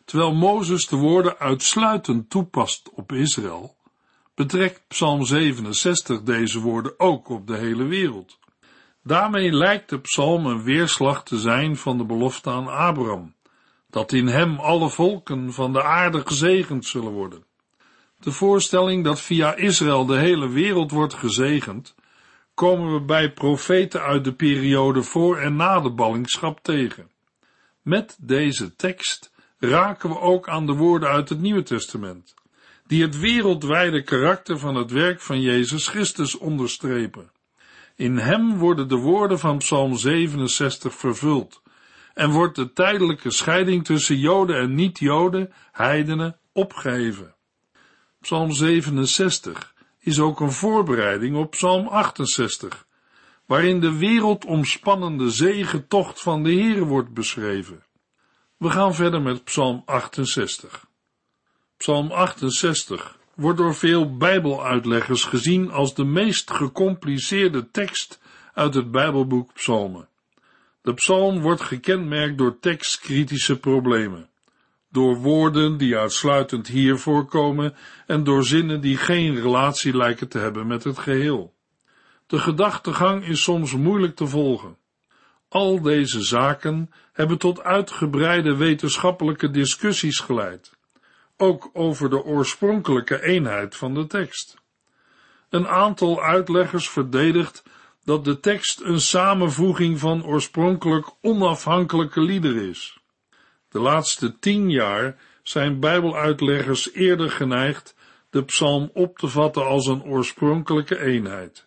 Terwijl 0.04 0.34
Mozes 0.34 0.86
de 0.86 0.96
woorden 0.96 1.38
uitsluitend 1.38 2.30
toepast 2.30 2.90
op 2.94 3.12
Israël, 3.12 3.76
betrekt 4.34 4.88
Psalm 4.88 5.24
67 5.24 6.22
deze 6.22 6.60
woorden 6.60 7.00
ook 7.00 7.28
op 7.28 7.46
de 7.46 7.56
hele 7.56 7.84
wereld. 7.84 8.38
Daarmee 9.02 9.52
lijkt 9.52 9.90
de 9.90 10.00
psalm 10.00 10.46
een 10.46 10.62
weerslag 10.62 11.24
te 11.24 11.38
zijn 11.38 11.76
van 11.76 11.98
de 11.98 12.04
belofte 12.04 12.50
aan 12.50 12.68
Abraham, 12.68 13.34
dat 13.90 14.12
in 14.12 14.26
hem 14.26 14.58
alle 14.58 14.90
volken 14.90 15.52
van 15.52 15.72
de 15.72 15.82
aarde 15.82 16.22
gezegend 16.26 16.86
zullen 16.86 17.12
worden. 17.12 17.44
De 18.20 18.32
voorstelling 18.32 19.04
dat 19.04 19.20
via 19.20 19.54
Israël 19.54 20.06
de 20.06 20.16
hele 20.16 20.48
wereld 20.48 20.90
wordt 20.90 21.14
gezegend, 21.14 21.94
komen 22.58 22.92
we 22.92 23.00
bij 23.00 23.32
profeten 23.32 24.02
uit 24.02 24.24
de 24.24 24.32
periode 24.32 25.02
voor 25.02 25.38
en 25.38 25.56
na 25.56 25.80
de 25.80 25.90
ballingschap 25.90 26.62
tegen. 26.62 27.10
Met 27.82 28.16
deze 28.20 28.76
tekst 28.76 29.32
raken 29.58 30.08
we 30.08 30.20
ook 30.20 30.48
aan 30.48 30.66
de 30.66 30.72
woorden 30.72 31.08
uit 31.08 31.28
het 31.28 31.40
Nieuwe 31.40 31.62
Testament, 31.62 32.34
die 32.86 33.02
het 33.02 33.18
wereldwijde 33.18 34.02
karakter 34.02 34.58
van 34.58 34.74
het 34.74 34.90
werk 34.90 35.20
van 35.20 35.40
Jezus 35.40 35.88
Christus 35.88 36.38
onderstrepen. 36.38 37.30
In 37.96 38.16
hem 38.16 38.56
worden 38.56 38.88
de 38.88 38.96
woorden 38.96 39.38
van 39.38 39.58
Psalm 39.58 39.96
67 39.96 40.94
vervuld 40.94 41.62
en 42.14 42.30
wordt 42.30 42.56
de 42.56 42.72
tijdelijke 42.72 43.30
scheiding 43.30 43.84
tussen 43.84 44.18
Joden 44.18 44.56
en 44.56 44.74
niet-Joden, 44.74 45.52
heidenen, 45.72 46.36
opgeheven. 46.52 47.34
Psalm 48.20 48.52
67 48.52 49.76
is 49.98 50.20
ook 50.20 50.40
een 50.40 50.52
voorbereiding 50.52 51.36
op 51.36 51.50
Psalm 51.50 51.86
68, 51.86 52.86
waarin 53.46 53.80
de 53.80 53.98
wereldomspannende 53.98 55.30
zegentocht 55.30 56.20
van 56.20 56.42
de 56.42 56.50
Heer 56.50 56.84
wordt 56.84 57.14
beschreven. 57.14 57.84
We 58.56 58.70
gaan 58.70 58.94
verder 58.94 59.22
met 59.22 59.44
Psalm 59.44 59.82
68. 59.84 60.86
Psalm 61.76 62.10
68 62.10 63.18
wordt 63.34 63.58
door 63.58 63.74
veel 63.74 64.16
Bijbeluitleggers 64.16 65.24
gezien 65.24 65.70
als 65.70 65.94
de 65.94 66.04
meest 66.04 66.50
gecompliceerde 66.50 67.70
tekst 67.70 68.20
uit 68.54 68.74
het 68.74 68.90
Bijbelboek 68.90 69.52
Psalmen. 69.52 70.08
De 70.82 70.94
psalm 70.94 71.40
wordt 71.40 71.60
gekenmerkt 71.60 72.38
door 72.38 72.58
tekstkritische 72.58 73.58
problemen, 73.58 74.30
door 74.90 75.16
woorden 75.16 75.76
die 75.76 75.96
uitsluitend 75.96 76.66
hier 76.66 76.98
voorkomen 76.98 77.74
en 78.06 78.24
door 78.24 78.44
zinnen 78.44 78.80
die 78.80 78.96
geen 78.96 79.40
relatie 79.40 79.96
lijken 79.96 80.28
te 80.28 80.38
hebben 80.38 80.66
met 80.66 80.84
het 80.84 80.98
geheel. 80.98 81.54
De 82.26 82.38
gedachtegang 82.38 83.24
is 83.24 83.42
soms 83.42 83.72
moeilijk 83.72 84.16
te 84.16 84.26
volgen. 84.26 84.76
Al 85.48 85.82
deze 85.82 86.22
zaken 86.22 86.90
hebben 87.12 87.38
tot 87.38 87.62
uitgebreide 87.62 88.56
wetenschappelijke 88.56 89.50
discussies 89.50 90.20
geleid, 90.20 90.72
ook 91.36 91.70
over 91.72 92.10
de 92.10 92.24
oorspronkelijke 92.24 93.22
eenheid 93.22 93.76
van 93.76 93.94
de 93.94 94.06
tekst. 94.06 94.56
Een 95.48 95.68
aantal 95.68 96.22
uitleggers 96.22 96.88
verdedigt 96.88 97.62
dat 98.04 98.24
de 98.24 98.40
tekst 98.40 98.80
een 98.80 99.00
samenvoeging 99.00 99.98
van 99.98 100.24
oorspronkelijk 100.24 101.10
onafhankelijke 101.20 102.20
liederen 102.20 102.68
is. 102.68 102.97
De 103.68 103.80
laatste 103.80 104.38
tien 104.38 104.70
jaar 104.70 105.16
zijn 105.42 105.80
Bijbeluitleggers 105.80 106.92
eerder 106.92 107.30
geneigd 107.30 107.94
de 108.30 108.44
psalm 108.44 108.90
op 108.92 109.18
te 109.18 109.28
vatten 109.28 109.66
als 109.66 109.86
een 109.86 110.02
oorspronkelijke 110.02 111.00
eenheid. 111.00 111.64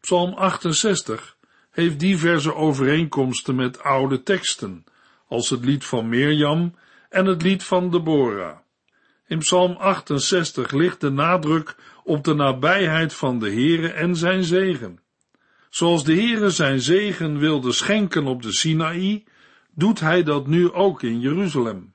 Psalm 0.00 0.32
68 0.32 1.36
heeft 1.70 2.00
diverse 2.00 2.54
overeenkomsten 2.54 3.54
met 3.54 3.82
oude 3.82 4.22
teksten, 4.22 4.84
als 5.28 5.50
het 5.50 5.64
lied 5.64 5.84
van 5.84 6.08
Mirjam 6.08 6.74
en 7.08 7.26
het 7.26 7.42
lied 7.42 7.64
van 7.64 7.90
Deborah. 7.90 8.56
In 9.26 9.38
Psalm 9.38 9.72
68 9.72 10.70
ligt 10.70 11.00
de 11.00 11.10
nadruk 11.10 11.76
op 12.04 12.24
de 12.24 12.34
nabijheid 12.34 13.14
van 13.14 13.38
de 13.38 13.50
Heere 13.50 13.88
en 13.88 14.16
zijn 14.16 14.44
zegen. 14.44 15.00
Zoals 15.70 16.04
de 16.04 16.14
Heere 16.14 16.50
zijn 16.50 16.80
zegen 16.80 17.38
wilde 17.38 17.72
schenken 17.72 18.26
op 18.26 18.42
de 18.42 18.52
Sinaï, 18.52 19.24
doet 19.74 20.00
hij 20.00 20.22
dat 20.22 20.46
nu 20.46 20.72
ook 20.72 21.02
in 21.02 21.20
Jeruzalem. 21.20 21.94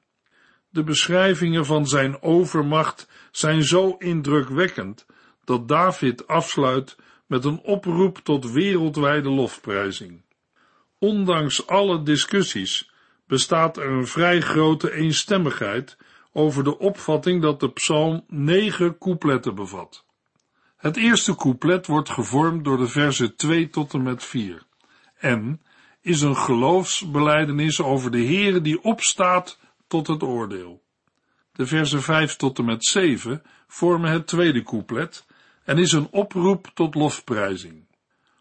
De 0.69 0.83
beschrijvingen 0.83 1.65
van 1.65 1.87
zijn 1.87 2.21
overmacht 2.21 3.07
zijn 3.31 3.63
zo 3.63 3.95
indrukwekkend 3.97 5.05
dat 5.43 5.67
David 5.67 6.27
afsluit 6.27 6.97
met 7.25 7.45
een 7.45 7.59
oproep 7.59 8.17
tot 8.17 8.51
wereldwijde 8.51 9.29
lofprijzing. 9.29 10.21
Ondanks 10.99 11.67
alle 11.67 12.03
discussies 12.03 12.91
bestaat 13.27 13.77
er 13.77 13.89
een 13.89 14.07
vrij 14.07 14.41
grote 14.41 14.93
eenstemmigheid 14.93 15.97
over 16.33 16.63
de 16.63 16.77
opvatting 16.77 17.41
dat 17.41 17.59
de 17.59 17.71
psalm 17.71 18.23
negen 18.27 18.97
coupletten 18.97 19.55
bevat. 19.55 20.05
Het 20.77 20.97
eerste 20.97 21.35
couplet 21.35 21.87
wordt 21.87 22.09
gevormd 22.09 22.63
door 22.63 22.77
de 22.77 22.87
versen 22.87 23.35
2 23.35 23.69
tot 23.69 23.93
en 23.93 24.03
met 24.03 24.23
4 24.23 24.63
en 25.19 25.61
is 26.01 26.21
een 26.21 26.37
geloofsbeleidenis 26.37 27.81
over 27.81 28.11
de 28.11 28.23
Heere 28.23 28.61
die 28.61 28.83
opstaat 28.83 29.59
tot 29.87 30.07
het 30.07 30.23
oordeel. 30.23 30.83
De 31.51 31.65
versen 31.65 32.01
5 32.01 32.35
tot 32.35 32.57
en 32.59 32.65
met 32.65 32.85
7 32.85 33.41
vormen 33.67 34.11
het 34.11 34.27
tweede 34.27 34.63
couplet 34.63 35.25
en 35.63 35.77
is 35.77 35.91
een 35.91 36.07
oproep 36.11 36.71
tot 36.73 36.95
lofprijzing. 36.95 37.87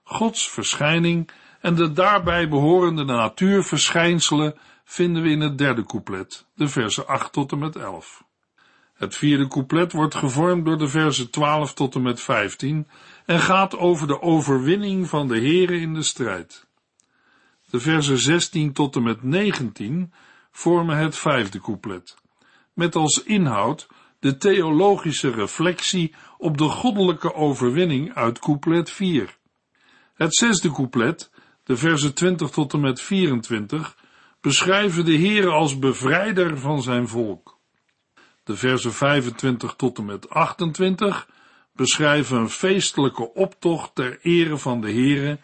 Gods 0.02 0.48
verschijning 0.48 1.30
en 1.60 1.74
de 1.74 1.92
daarbij 1.92 2.48
behorende 2.48 3.04
natuurverschijnselen 3.04 4.54
vinden 4.84 5.22
we 5.22 5.28
in 5.28 5.40
het 5.40 5.58
derde 5.58 5.84
couplet, 5.84 6.46
de 6.54 6.68
versen 6.68 7.06
8 7.06 7.32
tot 7.32 7.52
en 7.52 7.58
met 7.58 7.76
11. 7.76 8.24
Het 8.94 9.16
vierde 9.16 9.48
couplet 9.48 9.92
wordt 9.92 10.14
gevormd 10.14 10.64
door 10.64 10.78
de 10.78 10.88
versen 10.88 11.30
12 11.30 11.74
tot 11.74 11.94
en 11.94 12.02
met 12.02 12.20
15 12.20 12.88
en 13.26 13.40
gaat 13.40 13.76
over 13.76 14.06
de 14.06 14.22
overwinning 14.22 15.08
van 15.08 15.28
de 15.28 15.40
Here 15.40 15.80
in 15.80 15.94
de 15.94 16.02
strijd. 16.02 16.67
De 17.70 17.80
versen 17.80 18.18
16 18.18 18.72
tot 18.72 18.96
en 18.96 19.02
met 19.02 19.22
19 19.22 20.12
vormen 20.50 20.96
het 20.96 21.16
vijfde 21.16 21.60
couplet, 21.60 22.16
met 22.72 22.94
als 22.94 23.22
inhoud 23.22 23.86
de 24.18 24.36
theologische 24.36 25.30
reflectie 25.30 26.14
op 26.38 26.58
de 26.58 26.64
goddelijke 26.64 27.34
overwinning 27.34 28.14
uit 28.14 28.38
couplet 28.38 28.90
4. 28.90 29.36
Het 30.14 30.36
zesde 30.36 30.72
couplet, 30.72 31.30
de 31.64 31.76
versen 31.76 32.14
20 32.14 32.50
tot 32.50 32.72
en 32.72 32.80
met 32.80 33.00
24, 33.00 33.96
beschrijven 34.40 35.04
de 35.04 35.16
Heere 35.16 35.50
als 35.50 35.78
bevrijder 35.78 36.58
van 36.58 36.82
zijn 36.82 37.08
volk. 37.08 37.58
De 38.44 38.56
versen 38.56 38.92
25 38.92 39.74
tot 39.74 39.98
en 39.98 40.04
met 40.04 40.30
28 40.30 41.28
beschrijven 41.72 42.38
een 42.38 42.50
feestelijke 42.50 43.34
optocht 43.34 43.94
ter 43.94 44.18
ere 44.22 44.58
van 44.58 44.80
de 44.80 44.92
Heere 44.92 45.38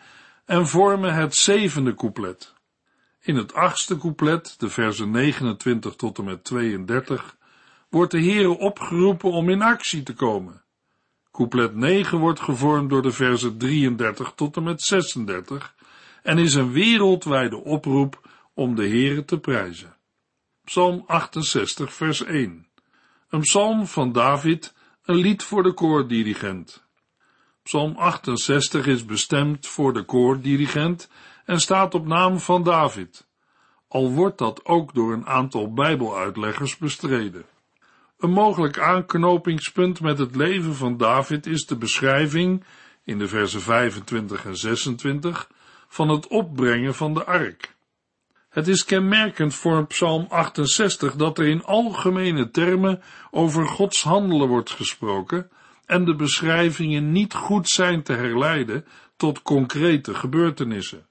en 0.45 0.67
vormen 0.67 1.15
het 1.15 1.35
zevende 1.35 1.95
couplet. 1.95 2.55
In 3.21 3.37
het 3.37 3.55
achtste 3.55 3.99
couplet, 3.99 4.55
de 4.59 4.69
versen 4.69 5.11
29 5.11 5.97
tot 5.97 6.19
en 6.19 6.25
met 6.25 6.45
32, 6.45 7.37
wordt 7.89 8.11
de 8.11 8.23
Heere 8.23 8.59
opgeroepen 8.59 9.31
om 9.31 9.49
in 9.49 9.63
actie 9.63 10.03
te 10.03 10.15
komen. 10.15 10.63
Couplet 11.31 11.75
9 11.75 12.19
wordt 12.19 12.41
gevormd 12.41 12.91
door 12.91 13.03
de 13.03 13.13
versen 13.13 13.59
33 13.59 14.33
tot 14.35 14.57
en 14.57 14.63
met 14.63 14.83
36 14.83 15.75
en 16.23 16.39
is 16.39 16.55
een 16.55 16.73
wereldwijde 16.73 17.57
oproep 17.57 18.29
om 18.55 18.75
de 18.75 18.89
Heere 18.89 19.25
te 19.25 19.39
prijzen. 19.39 19.97
Psalm 20.65 21.05
68 21.07 21.93
vers 21.93 22.25
1 22.25 22.67
Een 23.29 23.41
psalm 23.41 23.87
van 23.87 24.13
David, 24.13 24.75
een 25.05 25.17
lied 25.17 25.43
voor 25.43 25.63
de 25.63 25.73
koordirigent. 25.73 26.84
Psalm 27.65 27.97
68 27.97 28.87
is 28.87 29.05
bestemd 29.05 29.67
voor 29.67 29.93
de 29.93 30.03
koordirigent 30.03 31.09
en 31.45 31.61
staat 31.61 31.95
op 31.95 32.07
naam 32.07 32.39
van 32.39 32.63
David, 32.63 33.27
al 33.89 34.11
wordt 34.11 34.39
dat 34.39 34.65
ook 34.65 34.95
door 34.95 35.13
een 35.13 35.27
aantal 35.27 35.73
bijbeluitleggers 35.73 36.77
bestreden. 36.77 37.45
Een 38.19 38.31
mogelijk 38.31 38.79
aanknopingspunt 38.79 40.01
met 40.01 40.19
het 40.19 40.37
leven 40.37 40.75
van 40.75 40.97
David 40.97 41.47
is 41.47 41.67
de 41.67 41.77
beschrijving, 41.77 42.65
in 43.05 43.19
de 43.19 43.29
versen 43.29 43.61
25 43.61 44.45
en 44.45 44.57
26, 44.57 45.51
van 45.89 46.09
het 46.09 46.27
opbrengen 46.27 46.95
van 46.95 47.15
de 47.15 47.25
ark. 47.25 47.75
Het 48.49 48.69
is 48.69 48.85
kenmerkend 48.85 49.55
voor 49.55 49.87
Psalm 49.87 50.27
68 50.29 51.15
dat 51.15 51.39
er 51.39 51.47
in 51.47 51.65
algemene 51.65 52.51
termen 52.51 53.03
over 53.31 53.69
Gods 53.69 54.03
handelen 54.03 54.49
wordt 54.49 54.71
gesproken 54.71 55.51
en 55.87 56.05
de 56.05 56.15
beschrijvingen 56.15 57.13
niet 57.13 57.35
goed 57.35 57.69
zijn 57.69 58.03
te 58.03 58.13
herleiden 58.13 58.85
tot 59.17 59.43
concrete 59.43 60.15
gebeurtenissen. 60.15 61.07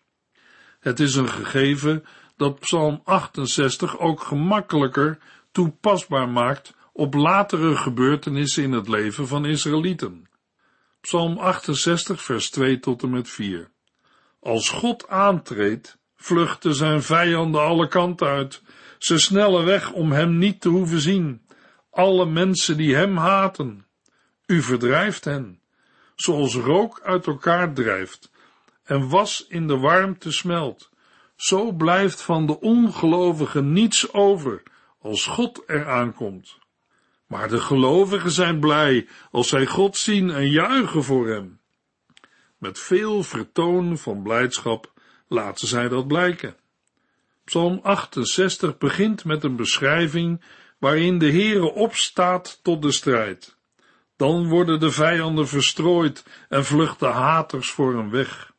Het 0.80 1.00
is 1.00 1.16
een 1.16 1.30
gegeven 1.30 2.06
dat 2.38 2.60
Psalm 2.60 3.02
68 3.04 4.00
ook 4.00 4.24
gemakkelijker 4.24 5.18
toepasbaar 5.52 6.30
maakt 6.30 6.74
op 6.94 7.14
latere 7.14 7.76
gebeurtenissen 7.76 8.64
in 8.64 8.72
het 8.72 8.88
leven 8.88 9.28
van 9.28 9.46
Israëlieten. 9.46 10.28
Psalm 11.02 11.38
68, 11.38 12.22
vers 12.22 12.50
2 12.50 12.80
tot 12.80 13.04
en 13.04 13.10
met 13.10 13.30
4. 13.30 13.72
Als 14.40 14.70
God 14.70 15.08
aantreedt, 15.08 15.98
vluchten 16.16 16.76
zijn 16.76 17.04
vijanden 17.04 17.62
alle 17.62 17.88
kanten 17.88 18.28
uit. 18.28 18.62
Ze 18.98 19.18
snellen 19.18 19.66
weg 19.66 19.92
om 19.92 20.12
hem 20.12 20.38
niet 20.38 20.62
te 20.62 20.70
hoeven 20.70 21.00
zien. 21.00 21.42
Alle 21.92 22.26
mensen 22.26 22.78
die 22.78 22.96
hem 22.96 23.18
haten. 23.18 23.86
U 24.46 24.62
verdrijft 24.62 25.26
hen, 25.26 25.60
zoals 26.16 26.56
rook 26.56 27.02
uit 27.04 27.28
elkaar 27.28 27.74
drijft 27.74 28.32
en 28.84 29.10
was 29.10 29.46
in 29.48 29.68
de 29.68 29.78
warmte 29.78 30.32
smelt. 30.32 30.90
Zo 31.36 31.72
blijft 31.72 32.22
van 32.22 32.46
de 32.46 32.60
ongelovigen 32.60 33.74
niets 33.74 34.14
over 34.14 34.64
als 35.00 35.26
God 35.26 35.64
eraan 35.68 36.14
komt. 36.14 36.58
Maar 37.28 37.50
de 37.50 37.60
gelovigen 37.60 38.32
zijn 38.32 38.60
blij 38.60 39.08
als 39.32 39.48
zij 39.48 39.66
God 39.66 39.98
zien 39.98 40.30
en 40.30 40.50
juichen 40.50 41.04
voor 41.04 41.28
hem. 41.28 41.60
Met 42.58 42.80
veel 42.80 43.24
vertoon 43.24 43.98
van 43.98 44.24
blijdschap 44.24 44.92
laten 45.28 45.68
zij 45.68 45.90
dat 45.90 46.08
blijken. 46.08 46.56
Psalm 47.44 47.80
68 47.84 48.78
begint 48.78 49.26
met 49.26 49.44
een 49.44 49.56
beschrijving 49.56 50.42
waarin 50.78 51.18
de 51.18 51.32
Heere 51.32 51.72
opstaat 51.72 52.60
tot 52.62 52.82
de 52.82 52.92
strijd. 52.92 53.58
Dan 54.16 54.48
worden 54.48 54.80
de 54.80 54.92
vijanden 54.92 55.48
verstrooid 55.48 56.26
en 56.50 56.66
vluchten 56.66 57.12
haters 57.12 57.72
voor 57.72 57.96
hem 57.98 58.10
weg. 58.10 58.52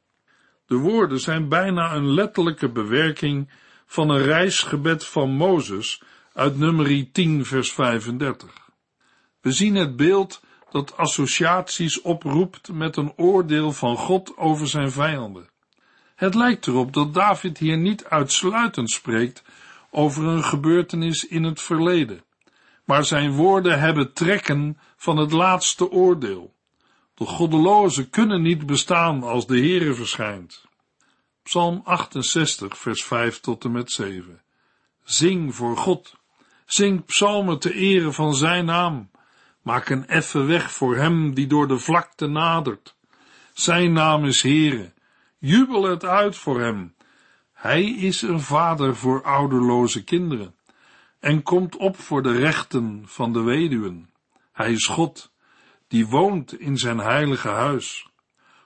De 0.66 0.76
woorden 0.76 1.20
zijn 1.20 1.48
bijna 1.48 1.94
een 1.94 2.14
letterlijke 2.14 2.68
bewerking 2.68 3.50
van 3.86 4.10
een 4.10 4.22
reisgebed 4.22 5.04
van 5.04 5.30
Mozes 5.30 6.02
uit 6.32 6.58
nummer 6.58 7.12
10 7.12 7.44
vers 7.44 7.72
35. 7.72 8.70
We 9.40 9.52
zien 9.52 9.74
het 9.74 9.96
beeld 9.96 10.42
dat 10.70 10.96
associaties 10.96 12.00
oproept 12.00 12.72
met 12.72 12.96
een 12.96 13.12
oordeel 13.16 13.72
van 13.72 13.96
God 13.96 14.36
over 14.36 14.68
zijn 14.68 14.90
vijanden. 14.90 15.48
Het 16.14 16.34
lijkt 16.34 16.66
erop 16.66 16.92
dat 16.92 17.14
David 17.14 17.58
hier 17.58 17.78
niet 17.78 18.04
uitsluitend 18.04 18.90
spreekt 18.90 19.42
over 19.90 20.24
een 20.24 20.44
gebeurtenis 20.44 21.26
in 21.26 21.42
het 21.42 21.60
verleden, 21.60 22.24
maar 22.84 23.04
zijn 23.04 23.32
woorden 23.32 23.80
hebben 23.80 24.12
trekken 24.12 24.78
van 24.96 25.16
het 25.16 25.32
laatste 25.32 25.90
oordeel. 25.90 26.54
De 27.14 27.24
goddelozen 27.24 28.10
kunnen 28.10 28.42
niet 28.42 28.66
bestaan 28.66 29.22
als 29.22 29.46
de 29.46 29.58
Heere 29.58 29.94
verschijnt. 29.94 30.64
Psalm 31.42 31.80
68, 31.84 32.78
vers 32.78 33.04
5 33.04 33.40
tot 33.40 33.64
en 33.64 33.72
met 33.72 33.92
7. 33.92 34.42
Zing 35.04 35.54
voor 35.54 35.76
God. 35.76 36.14
Zing 36.66 37.04
psalmen 37.04 37.58
te 37.58 37.74
ere 37.74 38.12
van 38.12 38.34
zijn 38.34 38.64
naam. 38.64 39.10
Maak 39.62 39.88
een 39.88 40.06
effe 40.06 40.42
weg 40.42 40.72
voor 40.72 40.96
hem 40.96 41.34
die 41.34 41.46
door 41.46 41.68
de 41.68 41.78
vlakte 41.78 42.26
nadert. 42.26 42.96
Zijn 43.52 43.92
naam 43.92 44.24
is 44.24 44.42
Heere. 44.42 44.92
Jubel 45.38 45.82
het 45.82 46.04
uit 46.04 46.36
voor 46.36 46.60
hem. 46.60 46.94
Hij 47.52 47.84
is 47.84 48.22
een 48.22 48.40
vader 48.40 48.96
voor 48.96 49.22
ouderloze 49.22 50.04
kinderen 50.04 50.54
en 51.24 51.42
komt 51.42 51.76
op 51.76 51.96
voor 51.96 52.22
de 52.22 52.32
rechten 52.32 53.02
van 53.06 53.32
de 53.32 53.40
weduwen. 53.40 54.10
Hij 54.52 54.72
is 54.72 54.86
God, 54.86 55.32
die 55.88 56.06
woont 56.06 56.60
in 56.60 56.78
zijn 56.78 56.98
heilige 56.98 57.48
huis. 57.48 58.08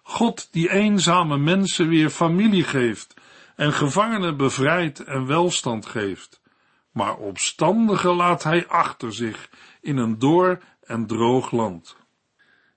God 0.02 0.48
die 0.52 0.70
eenzame 0.70 1.38
mensen 1.38 1.88
weer 1.88 2.10
familie 2.10 2.64
geeft 2.64 3.14
en 3.56 3.72
gevangenen 3.72 4.36
bevrijdt 4.36 5.04
en 5.04 5.26
welstand 5.26 5.86
geeft. 5.86 6.40
Maar 6.92 7.16
opstandigen 7.16 8.14
laat 8.14 8.42
hij 8.42 8.66
achter 8.66 9.14
zich 9.14 9.50
in 9.80 9.96
een 9.96 10.18
door 10.18 10.62
en 10.80 11.06
droog 11.06 11.50
land. 11.50 11.96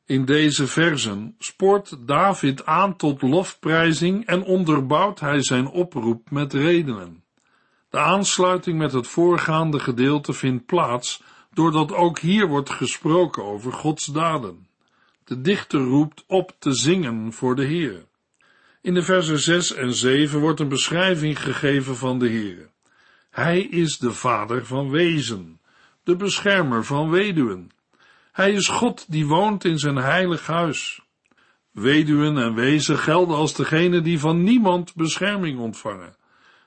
In 0.05 0.25
deze 0.25 0.67
versen 0.67 1.35
spoort 1.39 2.07
David 2.07 2.65
aan 2.65 2.95
tot 2.95 3.21
lofprijzing 3.21 4.25
en 4.25 4.43
onderbouwt 4.43 5.19
hij 5.19 5.43
zijn 5.43 5.67
oproep 5.67 6.29
met 6.29 6.53
redenen. 6.53 7.20
De 7.91 7.99
aansluiting 7.99 8.77
met 8.77 8.91
het 8.91 9.07
voorgaande 9.07 9.79
gedeelte 9.79 10.33
vindt 10.33 10.65
plaats 10.65 11.23
doordat 11.53 11.93
ook 11.93 12.19
hier 12.19 12.47
wordt 12.47 12.69
gesproken 12.69 13.43
over 13.43 13.73
Gods 13.73 14.05
daden. 14.05 14.67
De 15.23 15.41
dichter 15.41 15.79
roept 15.79 16.23
op 16.27 16.55
te 16.59 16.73
zingen 16.73 17.33
voor 17.33 17.55
de 17.55 17.63
Heer. 17.63 18.05
In 18.81 18.93
de 18.93 19.03
versen 19.03 19.39
6 19.39 19.73
en 19.73 19.93
7 19.93 20.39
wordt 20.39 20.59
een 20.59 20.67
beschrijving 20.67 21.41
gegeven 21.41 21.95
van 21.95 22.19
de 22.19 22.27
Heer. 22.27 22.69
Hij 23.29 23.61
is 23.61 23.97
de 23.97 24.11
vader 24.11 24.65
van 24.65 24.89
wezen, 24.89 25.59
de 26.03 26.15
beschermer 26.15 26.85
van 26.85 27.09
weduwen. 27.09 27.71
Hij 28.31 28.51
is 28.51 28.67
God 28.67 29.05
die 29.11 29.27
woont 29.27 29.65
in 29.65 29.79
zijn 29.79 29.97
heilig 29.97 30.47
huis. 30.47 31.01
Weduwen 31.71 32.37
en 32.37 32.53
wezen 32.53 32.97
gelden 32.97 33.35
als 33.35 33.53
degene 33.53 34.01
die 34.01 34.19
van 34.19 34.43
niemand 34.43 34.95
bescherming 34.95 35.59
ontvangen 35.59 36.19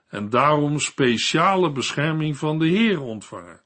en 0.08 0.30
daarom 0.30 0.78
speciale 0.78 1.72
bescherming 1.72 2.36
van 2.36 2.58
de 2.58 2.66
Heer 2.66 3.00
ontvangen. 3.00 3.60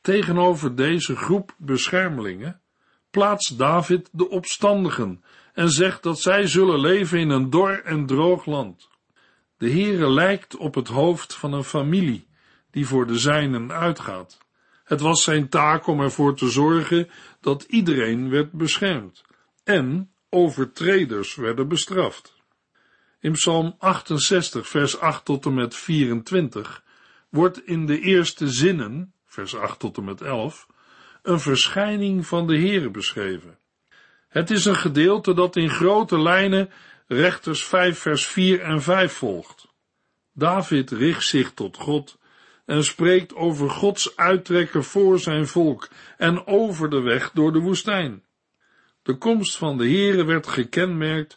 Tegenover 0.00 0.74
deze 0.74 1.16
groep 1.16 1.54
beschermelingen 1.58 2.60
plaatst 3.10 3.58
David 3.58 4.08
de 4.12 4.28
opstandigen 4.28 5.24
en 5.52 5.70
zegt 5.70 6.02
dat 6.02 6.20
zij 6.20 6.46
zullen 6.46 6.80
leven 6.80 7.18
in 7.18 7.30
een 7.30 7.50
dor 7.50 7.82
en 7.84 8.06
droog 8.06 8.46
land. 8.46 8.88
De 9.58 9.70
Heere 9.70 10.10
lijkt 10.10 10.56
op 10.56 10.74
het 10.74 10.88
hoofd 10.88 11.34
van 11.34 11.52
een 11.52 11.64
familie 11.64 12.26
die 12.70 12.86
voor 12.86 13.06
de 13.06 13.18
zijnen 13.18 13.72
uitgaat. 13.72 14.38
Het 14.84 15.00
was 15.00 15.22
zijn 15.22 15.48
taak 15.48 15.86
om 15.86 16.00
ervoor 16.00 16.36
te 16.36 16.50
zorgen 16.50 17.08
dat 17.40 17.62
iedereen 17.62 18.30
werd 18.30 18.52
beschermd 18.52 19.24
en 19.64 20.10
overtreders 20.28 21.34
werden 21.34 21.68
bestraft. 21.68 22.35
In 23.26 23.32
Psalm 23.32 23.74
68, 23.78 24.68
vers 24.68 24.98
8 24.98 25.24
tot 25.24 25.46
en 25.46 25.54
met 25.54 25.74
24 25.74 26.82
wordt 27.28 27.66
in 27.66 27.86
de 27.86 28.00
eerste 28.00 28.48
zinnen, 28.48 29.12
vers 29.26 29.56
8 29.56 29.78
tot 29.78 29.96
en 29.96 30.04
met 30.04 30.20
11, 30.20 30.66
een 31.22 31.40
verschijning 31.40 32.26
van 32.26 32.46
de 32.46 32.58
Heere 32.58 32.90
beschreven. 32.90 33.58
Het 34.28 34.50
is 34.50 34.64
een 34.64 34.76
gedeelte 34.76 35.34
dat 35.34 35.56
in 35.56 35.70
grote 35.70 36.20
lijnen 36.20 36.70
rechters 37.06 37.64
5 37.64 37.98
vers 37.98 38.26
4 38.26 38.60
en 38.60 38.82
5 38.82 39.12
volgt. 39.12 39.66
David 40.32 40.90
richt 40.90 41.24
zich 41.24 41.52
tot 41.52 41.76
God 41.76 42.18
en 42.64 42.84
spreekt 42.84 43.34
over 43.34 43.70
Gods 43.70 44.16
uittrekken 44.16 44.84
voor 44.84 45.18
zijn 45.18 45.46
volk 45.46 45.88
en 46.16 46.46
over 46.46 46.90
de 46.90 47.00
weg 47.00 47.30
door 47.30 47.52
de 47.52 47.60
woestijn. 47.60 48.24
De 49.02 49.14
komst 49.14 49.56
van 49.56 49.78
de 49.78 49.84
Heere 49.84 50.24
werd 50.24 50.46
gekenmerkt 50.46 51.36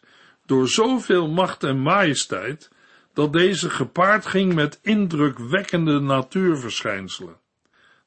door 0.50 0.68
zoveel 0.68 1.28
macht 1.28 1.64
en 1.64 1.82
majesteit, 1.82 2.72
dat 3.14 3.34
deze 3.34 3.70
gepaard 3.70 4.26
ging 4.26 4.54
met 4.54 4.80
indrukwekkende 4.82 6.00
natuurverschijnselen. 6.00 7.38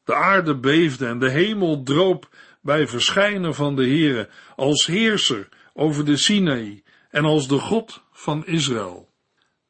De 0.04 0.14
aarde 0.14 0.56
beefde 0.56 1.06
en 1.06 1.18
de 1.18 1.30
hemel 1.30 1.82
droop 1.82 2.28
bij 2.60 2.86
verschijnen 2.86 3.54
van 3.54 3.76
de 3.76 3.82
Heere 3.82 4.28
als 4.56 4.86
heerser 4.86 5.48
over 5.74 6.04
de 6.04 6.16
Sinaï 6.16 6.82
en 7.10 7.24
als 7.24 7.48
de 7.48 7.58
God 7.58 8.04
van 8.12 8.46
Israël. 8.46 9.08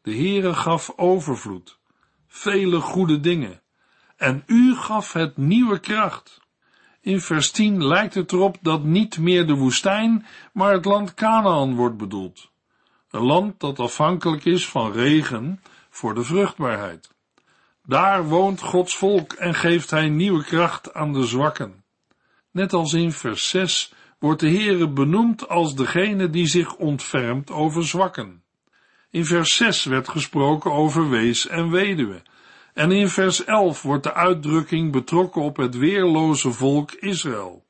De 0.03 0.15
Heere 0.15 0.55
gaf 0.55 0.93
overvloed, 0.97 1.79
vele 2.27 2.81
goede 2.81 3.21
dingen, 3.21 3.63
en 4.17 4.43
u 4.47 4.75
gaf 4.75 5.13
het 5.13 5.37
nieuwe 5.37 5.79
kracht. 5.79 6.41
In 7.01 7.21
vers 7.21 7.51
10 7.51 7.87
lijkt 7.87 8.15
het 8.15 8.33
erop 8.33 8.57
dat 8.61 8.85
niet 8.85 9.19
meer 9.19 9.47
de 9.47 9.55
woestijn, 9.55 10.27
maar 10.53 10.73
het 10.73 10.85
land 10.85 11.15
Canaan 11.15 11.75
wordt 11.75 11.97
bedoeld. 11.97 12.52
Een 13.13 13.23
land 13.23 13.61
dat 13.61 13.79
afhankelijk 13.79 14.45
is 14.45 14.69
van 14.69 14.93
regen 14.93 15.63
voor 15.91 16.15
de 16.15 16.23
vruchtbaarheid. 16.23 17.11
Daar 17.87 18.25
woont 18.29 18.61
Gods 18.61 18.97
volk 18.97 19.33
en 19.33 19.55
geeft 19.55 19.91
hij 19.91 20.09
nieuwe 20.09 20.45
kracht 20.45 20.95
aan 20.95 21.13
de 21.13 21.27
zwakken. 21.27 21.85
Net 22.51 22.73
als 22.73 22.93
in 22.93 23.13
vers 23.13 23.49
6 23.49 23.93
wordt 24.19 24.41
de 24.41 24.51
Heere 24.51 24.89
benoemd 24.89 25.49
als 25.49 25.75
degene 25.75 26.31
die 26.31 26.47
zich 26.47 26.75
ontfermt 26.75 27.51
over 27.51 27.85
zwakken. 27.85 28.43
In 29.11 29.25
vers 29.25 29.57
6 29.57 29.85
werd 29.85 30.09
gesproken 30.09 30.73
over 30.73 31.11
wees 31.11 31.47
en 31.47 31.71
weduwe. 31.71 32.23
En 32.75 32.93
in 32.93 33.09
vers 33.09 33.45
11 33.45 33.83
wordt 33.83 34.05
de 34.05 34.15
uitdrukking 34.15 34.93
betrokken 34.93 35.43
op 35.43 35.57
het 35.57 35.77
weerloze 35.77 36.53
volk 36.53 36.93
Israël. 36.93 37.65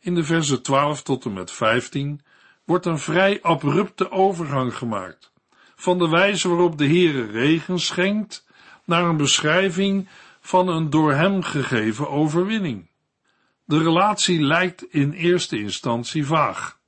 In 0.00 0.14
de 0.14 0.24
versen 0.24 0.62
12 0.62 1.02
tot 1.02 1.24
en 1.24 1.32
met 1.32 1.50
15 1.50 2.20
wordt 2.64 2.86
een 2.86 2.98
vrij 2.98 3.42
abrupte 3.42 4.10
overgang 4.10 4.76
gemaakt, 4.76 5.32
van 5.74 5.98
de 5.98 6.08
wijze 6.08 6.48
waarop 6.48 6.78
de 6.78 6.86
Heere 6.86 7.26
regen 7.26 7.78
schenkt, 7.78 8.46
naar 8.84 9.04
een 9.04 9.16
beschrijving 9.16 10.08
van 10.40 10.68
een 10.68 10.90
door 10.90 11.12
hem 11.12 11.42
gegeven 11.42 12.08
overwinning. 12.08 12.90
De 13.64 13.78
relatie 13.78 14.40
lijkt 14.40 14.82
in 14.90 15.12
eerste 15.12 15.58
instantie 15.58 16.26
vaag, 16.26 16.78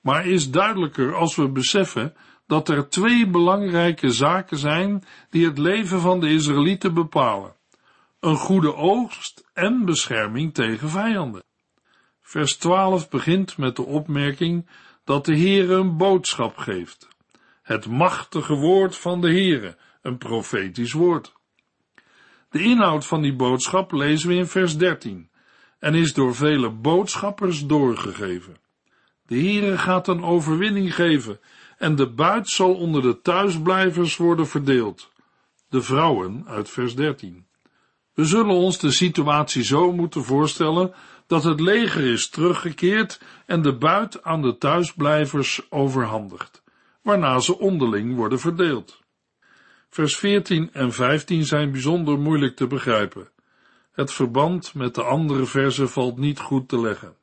maar 0.00 0.26
is 0.26 0.50
duidelijker 0.50 1.14
als 1.14 1.36
we 1.36 1.48
beseffen 1.48 2.14
dat 2.46 2.68
er 2.68 2.88
twee 2.88 3.26
belangrijke 3.26 4.10
zaken 4.10 4.58
zijn 4.58 5.04
die 5.30 5.46
het 5.46 5.58
leven 5.58 6.00
van 6.00 6.20
de 6.20 6.28
Israëlieten 6.28 6.94
bepalen: 6.94 7.54
een 8.20 8.36
goede 8.36 8.74
oogst 8.74 9.50
en 9.52 9.84
bescherming 9.84 10.54
tegen 10.54 10.88
vijanden. 10.88 11.42
Vers 12.22 12.56
12 12.56 13.08
begint 13.08 13.56
met 13.56 13.76
de 13.76 13.84
opmerking 13.84 14.68
dat 15.04 15.24
de 15.24 15.36
Heere 15.36 15.74
een 15.74 15.96
boodschap 15.96 16.56
geeft. 16.56 17.08
Het 17.62 17.86
machtige 17.86 18.54
woord 18.54 18.96
van 18.96 19.20
de 19.20 19.28
Heere, 19.28 19.76
een 20.02 20.18
profetisch 20.18 20.92
woord. 20.92 21.32
De 22.50 22.62
inhoud 22.62 23.06
van 23.06 23.22
die 23.22 23.34
boodschap 23.34 23.92
lezen 23.92 24.28
we 24.28 24.34
in 24.34 24.46
vers 24.46 24.76
13 24.76 25.30
en 25.78 25.94
is 25.94 26.14
door 26.14 26.34
vele 26.34 26.70
boodschappers 26.70 27.66
doorgegeven. 27.66 28.56
De 29.26 29.34
Heere 29.34 29.78
gaat 29.78 30.08
een 30.08 30.24
overwinning 30.24 30.94
geven 30.94 31.40
en 31.78 31.94
de 31.94 32.10
buit 32.10 32.48
zal 32.48 32.74
onder 32.74 33.02
de 33.02 33.20
thuisblijvers 33.20 34.16
worden 34.16 34.46
verdeeld. 34.46 35.12
De 35.68 35.82
vrouwen 35.82 36.44
uit 36.46 36.70
vers 36.70 36.94
13. 36.94 37.46
We 38.14 38.24
zullen 38.24 38.54
ons 38.54 38.78
de 38.78 38.90
situatie 38.90 39.62
zo 39.62 39.92
moeten 39.92 40.24
voorstellen 40.24 40.94
dat 41.26 41.44
het 41.44 41.60
leger 41.60 42.04
is 42.04 42.28
teruggekeerd 42.28 43.20
en 43.46 43.62
de 43.62 43.76
buit 43.76 44.22
aan 44.22 44.42
de 44.42 44.58
thuisblijvers 44.58 45.66
overhandigd, 45.70 46.62
waarna 47.02 47.38
ze 47.38 47.58
onderling 47.58 48.14
worden 48.14 48.40
verdeeld. 48.40 49.02
Vers 49.88 50.16
14 50.16 50.72
en 50.72 50.92
15 50.92 51.44
zijn 51.44 51.70
bijzonder 51.70 52.18
moeilijk 52.18 52.56
te 52.56 52.66
begrijpen. 52.66 53.28
Het 53.92 54.12
verband 54.12 54.74
met 54.74 54.94
de 54.94 55.02
andere 55.02 55.46
versen 55.46 55.90
valt 55.90 56.18
niet 56.18 56.38
goed 56.38 56.68
te 56.68 56.80
leggen. 56.80 57.16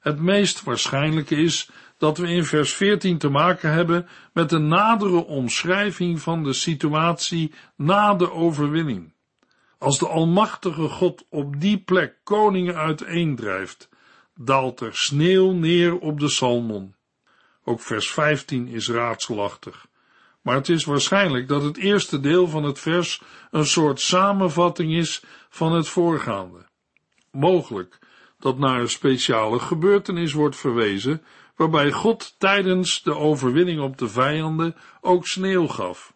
Het 0.00 0.20
meest 0.20 0.62
waarschijnlijke 0.62 1.36
is 1.36 1.70
dat 1.98 2.18
we 2.18 2.28
in 2.28 2.44
vers 2.44 2.74
14 2.74 3.18
te 3.18 3.28
maken 3.28 3.72
hebben 3.72 4.08
met 4.32 4.52
een 4.52 4.68
nadere 4.68 5.26
omschrijving 5.26 6.20
van 6.20 6.42
de 6.42 6.52
situatie 6.52 7.52
na 7.76 8.14
de 8.14 8.32
overwinning. 8.32 9.11
Als 9.82 9.98
de 9.98 10.08
Almachtige 10.08 10.88
God 10.88 11.24
op 11.28 11.60
die 11.60 11.78
plek 11.78 12.14
koningen 12.24 12.76
uiteendrijft, 12.76 13.88
daalt 14.34 14.80
er 14.80 14.96
sneeuw 14.96 15.52
neer 15.52 15.98
op 15.98 16.20
de 16.20 16.28
Salmon. 16.28 16.94
Ook 17.64 17.80
vers 17.80 18.10
15 18.10 18.68
is 18.68 18.88
raadselachtig. 18.88 19.86
Maar 20.42 20.54
het 20.54 20.68
is 20.68 20.84
waarschijnlijk 20.84 21.48
dat 21.48 21.62
het 21.62 21.76
eerste 21.76 22.20
deel 22.20 22.48
van 22.48 22.62
het 22.62 22.78
vers 22.78 23.22
een 23.50 23.66
soort 23.66 24.00
samenvatting 24.00 24.94
is 24.94 25.22
van 25.48 25.72
het 25.72 25.88
voorgaande. 25.88 26.66
Mogelijk 27.30 27.98
dat 28.38 28.58
naar 28.58 28.80
een 28.80 28.88
speciale 28.88 29.58
gebeurtenis 29.58 30.32
wordt 30.32 30.56
verwezen, 30.56 31.22
waarbij 31.56 31.92
God 31.92 32.34
tijdens 32.38 33.02
de 33.02 33.16
overwinning 33.16 33.80
op 33.80 33.98
de 33.98 34.08
vijanden 34.08 34.76
ook 35.00 35.26
sneeuw 35.26 35.66
gaf. 35.66 36.14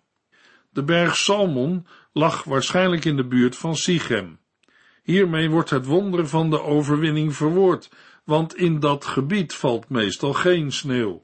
De 0.71 0.83
berg 0.83 1.17
Salmon 1.17 1.87
lag 2.17 2.45
waarschijnlijk 2.45 3.05
in 3.05 3.17
de 3.17 3.27
buurt 3.27 3.57
van 3.57 3.77
Sichem. 3.77 4.39
Hiermee 5.03 5.51
wordt 5.51 5.71
het 5.71 5.87
wonder 5.87 6.29
van 6.29 6.51
de 6.51 6.61
overwinning 6.63 7.35
verwoord, 7.35 7.91
want 8.25 8.57
in 8.57 8.81
dat 8.81 9.05
gebied 9.05 9.55
valt 9.55 9.89
meestal 9.89 10.33
geen 10.33 10.73
sneeuw. 10.73 11.23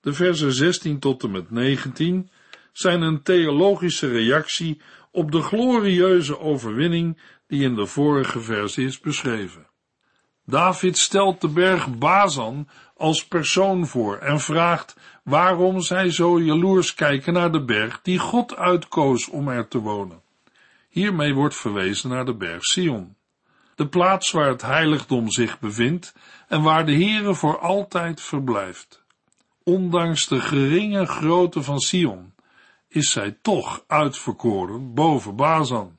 De 0.00 0.12
versen 0.12 0.52
16 0.52 0.98
tot 0.98 1.22
en 1.22 1.30
met 1.30 1.50
19 1.50 2.30
zijn 2.72 3.02
een 3.02 3.22
theologische 3.22 4.08
reactie 4.08 4.80
op 5.10 5.32
de 5.32 5.42
glorieuze 5.42 6.38
overwinning 6.38 7.20
die 7.46 7.62
in 7.62 7.74
de 7.74 7.86
vorige 7.86 8.40
versie 8.40 8.86
is 8.86 9.00
beschreven. 9.00 9.69
David 10.44 10.98
stelt 10.98 11.40
de 11.40 11.48
berg 11.48 11.98
Bazan 11.98 12.68
als 12.96 13.26
persoon 13.26 13.86
voor 13.86 14.16
en 14.16 14.40
vraagt 14.40 14.96
waarom 15.22 15.80
zij 15.80 16.10
zo 16.10 16.40
jaloers 16.40 16.94
kijken 16.94 17.32
naar 17.32 17.52
de 17.52 17.64
berg 17.64 18.00
die 18.02 18.18
God 18.18 18.56
uitkoos 18.56 19.28
om 19.28 19.48
er 19.48 19.68
te 19.68 19.78
wonen. 19.78 20.22
Hiermee 20.88 21.34
wordt 21.34 21.56
verwezen 21.56 22.10
naar 22.10 22.24
de 22.24 22.34
berg 22.34 22.64
Sion, 22.64 23.16
de 23.74 23.88
plaats 23.88 24.30
waar 24.30 24.48
het 24.48 24.62
heiligdom 24.62 25.30
zich 25.30 25.58
bevindt 25.58 26.14
en 26.48 26.62
waar 26.62 26.86
de 26.86 26.92
Heere 26.92 27.34
voor 27.34 27.58
altijd 27.58 28.20
verblijft. 28.20 29.04
Ondanks 29.64 30.28
de 30.28 30.40
geringe 30.40 31.06
grootte 31.06 31.62
van 31.62 31.80
Sion 31.80 32.34
is 32.88 33.10
zij 33.10 33.38
toch 33.42 33.84
uitverkoren 33.86 34.94
boven 34.94 35.36
Bazan. 35.36 35.98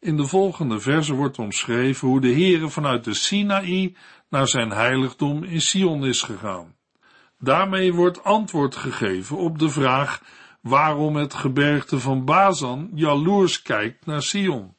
In 0.00 0.16
de 0.16 0.26
volgende 0.26 0.80
verse 0.80 1.14
wordt 1.14 1.38
omschreven 1.38 2.08
hoe 2.08 2.20
de 2.20 2.32
Heere 2.32 2.68
vanuit 2.68 3.04
de 3.04 3.14
Sinaï 3.14 3.96
naar 4.28 4.48
zijn 4.48 4.70
heiligdom 4.70 5.44
in 5.44 5.60
Sion 5.60 6.04
is 6.04 6.22
gegaan. 6.22 6.74
Daarmee 7.38 7.92
wordt 7.92 8.24
antwoord 8.24 8.76
gegeven 8.76 9.36
op 9.36 9.58
de 9.58 9.68
vraag 9.68 10.22
waarom 10.60 11.16
het 11.16 11.34
gebergte 11.34 12.00
van 12.00 12.24
Bazan 12.24 12.90
jaloers 12.94 13.62
kijkt 13.62 14.06
naar 14.06 14.22
Sion. 14.22 14.74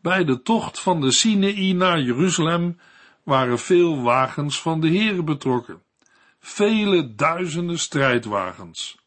Bij 0.00 0.24
de 0.24 0.42
tocht 0.42 0.80
van 0.80 1.00
de 1.00 1.10
Sinaï 1.10 1.72
naar 1.72 2.00
Jeruzalem 2.00 2.78
waren 3.22 3.58
veel 3.58 4.02
wagens 4.02 4.60
van 4.60 4.80
de 4.80 4.88
Heere 4.88 5.22
betrokken. 5.22 5.82
Vele 6.38 7.14
duizenden 7.14 7.78
strijdwagens. 7.78 8.98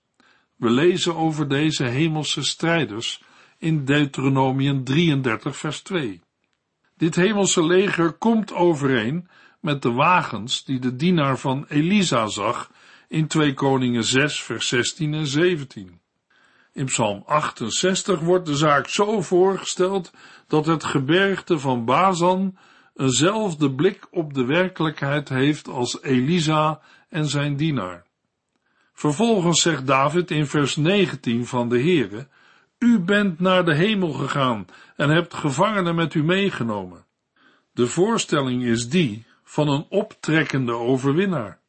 We 0.56 0.70
lezen 0.70 1.16
over 1.16 1.48
deze 1.48 1.84
hemelse 1.84 2.44
strijders 2.44 3.22
in 3.58 3.86
Deuteronomium 3.86 4.84
33 4.84 5.58
vers 5.58 5.82
2. 5.82 6.22
Dit 6.98 7.16
hemelse 7.16 7.66
leger 7.66 8.12
komt 8.12 8.54
overeen 8.54 9.28
met 9.62 9.82
de 9.82 9.92
wagens 9.92 10.64
die 10.64 10.80
de 10.80 10.96
dienaar 10.96 11.38
van 11.38 11.66
Elisa 11.68 12.28
zag 12.28 12.72
in 13.08 13.28
2 13.28 13.54
Koningen 13.54 14.04
6 14.04 14.44
vers 14.44 14.68
16 14.68 15.14
en 15.14 15.28
17. 15.28 16.00
In 16.74 16.86
Psalm 16.86 17.24
68 17.26 18.20
wordt 18.20 18.46
de 18.46 18.56
zaak 18.56 18.88
zo 18.88 19.22
voorgesteld 19.22 20.14
dat 20.48 20.66
het 20.66 20.84
gebergte 20.84 21.60
van 21.60 21.86
Bazan 21.86 22.58
eenzelfde 22.96 23.72
blik 23.72 24.08
op 24.12 24.34
de 24.34 24.46
werkelijkheid 24.46 25.30
heeft 25.30 25.68
als 25.68 26.02
Elisa 26.02 26.82
en 27.10 27.26
zijn 27.26 27.56
dienaar. 27.56 28.06
Vervolgens 28.94 29.62
zegt 29.62 29.88
David 29.88 30.32
in 30.32 30.48
vers 30.48 30.76
19 30.76 31.46
van 31.46 31.70
de 31.70 31.80
Heere, 31.80 32.28
U 32.80 33.00
bent 33.00 33.40
naar 33.40 33.66
de 33.66 33.76
hemel 33.76 34.12
gegaan 34.12 34.68
en 34.96 35.10
hebt 35.10 35.34
gevangenen 35.34 35.96
met 35.96 36.14
u 36.14 36.24
meegenomen. 36.24 37.06
De 37.72 37.88
voorstelling 37.88 38.64
is 38.64 38.90
die 38.90 39.26
van 39.44 39.70
een 39.70 39.86
optrekkende 39.90 40.72
overwinnaar. 40.72 41.60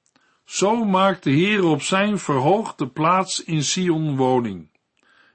Zo 0.44 0.84
maakt 0.84 1.22
de 1.22 1.30
Heer 1.30 1.64
op 1.64 1.82
zijn 1.82 2.18
verhoogde 2.18 2.88
plaats 2.88 3.44
in 3.44 3.64
Sion 3.64 4.16
woning. 4.16 4.70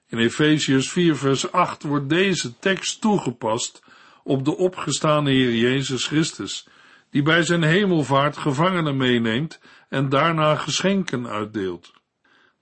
In 0.07 0.17
Efesius 0.17 0.91
4 0.91 1.15
vers 1.15 1.51
8 1.51 1.83
wordt 1.83 2.09
deze 2.09 2.59
tekst 2.59 3.01
toegepast 3.01 3.83
op 4.23 4.45
de 4.45 4.57
opgestane 4.57 5.31
Heer 5.31 5.55
Jezus 5.55 6.07
Christus, 6.07 6.67
die 7.09 7.21
bij 7.21 7.43
zijn 7.43 7.63
hemelvaart 7.63 8.37
gevangenen 8.37 8.97
meeneemt 8.97 9.59
en 9.89 10.09
daarna 10.09 10.55
geschenken 10.55 11.27
uitdeelt. 11.27 11.93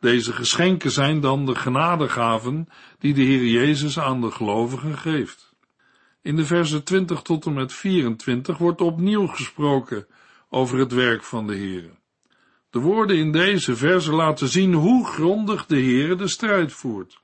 Deze 0.01 0.33
geschenken 0.33 0.91
zijn 0.91 1.19
dan 1.19 1.45
de 1.45 1.55
genadegaven 1.55 2.67
die 2.99 3.13
de 3.13 3.21
Heer 3.21 3.45
Jezus 3.45 3.99
aan 3.99 4.21
de 4.21 4.31
gelovigen 4.31 4.97
geeft. 4.97 5.53
In 6.21 6.35
de 6.35 6.45
versen 6.45 6.83
20 6.83 7.21
tot 7.21 7.45
en 7.45 7.53
met 7.53 7.73
24 7.73 8.57
wordt 8.57 8.81
opnieuw 8.81 9.27
gesproken 9.27 10.07
over 10.49 10.79
het 10.79 10.93
werk 10.93 11.23
van 11.23 11.47
de 11.47 11.55
Heer. 11.55 11.89
De 12.69 12.79
woorden 12.79 13.17
in 13.17 13.31
deze 13.31 13.75
versen 13.75 14.13
laten 14.13 14.47
zien 14.47 14.73
hoe 14.73 15.07
grondig 15.07 15.65
de 15.65 15.79
Heer 15.79 16.17
de 16.17 16.27
strijd 16.27 16.71
voert. 16.73 17.21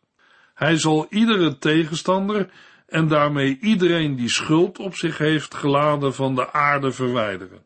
Hij 0.54 0.78
zal 0.78 1.06
iedere 1.10 1.58
tegenstander 1.58 2.50
en 2.88 3.08
daarmee 3.08 3.58
iedereen 3.62 4.16
die 4.16 4.30
schuld 4.30 4.80
op 4.80 4.96
zich 4.96 5.18
heeft 5.18 5.54
geladen 5.54 6.14
van 6.14 6.36
de 6.36 6.54
aarde 6.54 6.92
verwijderen. 6.92 7.66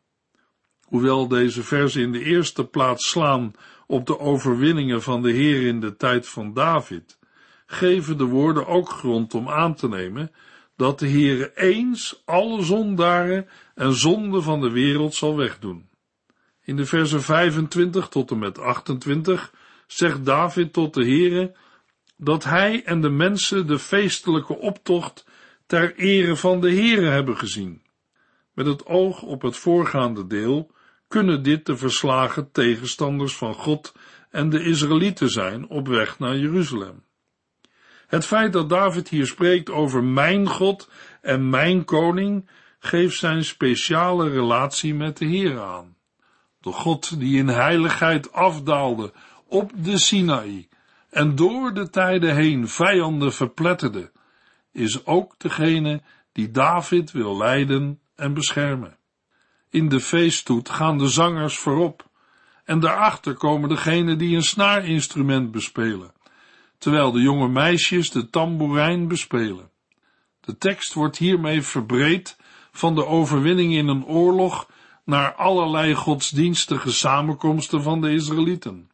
Hoewel 0.81 1.27
deze 1.27 1.63
versen 1.63 2.01
in 2.01 2.11
de 2.11 2.23
eerste 2.23 2.65
plaats 2.65 3.09
slaan 3.09 3.53
op 3.91 4.05
de 4.05 4.19
overwinningen 4.19 5.01
van 5.01 5.21
de 5.21 5.31
Heer 5.31 5.67
in 5.67 5.79
de 5.79 5.95
tijd 5.95 6.27
van 6.27 6.53
David, 6.53 7.19
geven 7.65 8.17
de 8.17 8.23
woorden 8.23 8.67
ook 8.67 8.89
grond 8.89 9.33
om 9.33 9.49
aan 9.49 9.75
te 9.75 9.89
nemen 9.89 10.31
dat 10.75 10.99
de 10.99 11.09
Heere 11.09 11.51
eens 11.55 12.21
alle 12.25 12.63
zondaren 12.63 13.47
en 13.75 13.93
zonden 13.93 14.43
van 14.43 14.61
de 14.61 14.69
wereld 14.69 15.15
zal 15.15 15.37
wegdoen. 15.37 15.89
In 16.63 16.75
de 16.75 16.85
versen 16.85 17.21
25 17.21 18.07
tot 18.07 18.31
en 18.31 18.39
met 18.39 18.59
28 18.59 19.53
zegt 19.87 20.25
David 20.25 20.73
tot 20.73 20.93
de 20.93 21.03
Heere 21.03 21.55
dat 22.17 22.43
hij 22.43 22.83
en 22.83 23.01
de 23.01 23.09
mensen 23.09 23.67
de 23.67 23.79
feestelijke 23.79 24.57
optocht 24.57 25.25
ter 25.65 25.95
ere 25.95 26.35
van 26.35 26.61
de 26.61 26.71
Heere 26.71 27.07
hebben 27.07 27.37
gezien. 27.37 27.81
Met 28.53 28.65
het 28.65 28.85
oog 28.85 29.21
op 29.21 29.41
het 29.41 29.57
voorgaande 29.57 30.27
deel 30.27 30.71
kunnen 31.11 31.43
dit 31.43 31.65
de 31.65 31.77
verslagen 31.77 32.51
tegenstanders 32.51 33.35
van 33.35 33.53
God 33.53 33.93
en 34.29 34.49
de 34.49 34.63
Israëlieten 34.63 35.29
zijn 35.29 35.67
op 35.67 35.87
weg 35.87 36.19
naar 36.19 36.37
Jeruzalem. 36.37 37.03
Het 38.07 38.25
feit 38.25 38.53
dat 38.53 38.69
David 38.69 39.09
hier 39.09 39.25
spreekt 39.25 39.69
over 39.69 40.03
mijn 40.03 40.47
God 40.47 40.89
en 41.21 41.49
mijn 41.49 41.85
koning 41.85 42.49
geeft 42.79 43.17
zijn 43.17 43.43
speciale 43.43 44.29
relatie 44.29 44.93
met 44.93 45.17
de 45.17 45.25
Heer 45.25 45.61
aan. 45.61 45.95
De 46.59 46.71
God 46.71 47.19
die 47.19 47.37
in 47.37 47.47
heiligheid 47.47 48.33
afdaalde 48.33 49.13
op 49.47 49.71
de 49.75 49.97
Sinaï 49.97 50.67
en 51.09 51.35
door 51.35 51.73
de 51.73 51.89
tijden 51.89 52.35
heen 52.35 52.67
vijanden 52.67 53.33
verpletterde, 53.33 54.11
is 54.71 55.05
ook 55.05 55.35
degene 55.37 56.01
die 56.31 56.51
David 56.51 57.11
wil 57.11 57.37
leiden 57.37 57.99
en 58.15 58.33
beschermen. 58.33 58.99
In 59.71 59.89
de 59.89 59.99
feeststoet 59.99 60.69
gaan 60.69 60.97
de 60.97 61.07
zangers 61.07 61.57
voorop 61.57 62.09
en 62.63 62.79
daarachter 62.79 63.33
komen 63.33 63.69
degenen 63.69 64.17
die 64.17 64.35
een 64.35 64.43
snaarinstrument 64.43 65.51
bespelen, 65.51 66.13
terwijl 66.77 67.11
de 67.11 67.21
jonge 67.21 67.47
meisjes 67.47 68.11
de 68.11 68.29
tamboerijn 68.29 69.07
bespelen. 69.07 69.69
De 70.39 70.57
tekst 70.57 70.93
wordt 70.93 71.17
hiermee 71.17 71.61
verbreed 71.61 72.37
van 72.71 72.95
de 72.95 73.05
overwinning 73.05 73.73
in 73.73 73.87
een 73.87 74.05
oorlog 74.05 74.69
naar 75.05 75.33
allerlei 75.33 75.93
godsdienstige 75.93 76.91
samenkomsten 76.91 77.83
van 77.83 78.01
de 78.01 78.13
Israëlieten. 78.13 78.89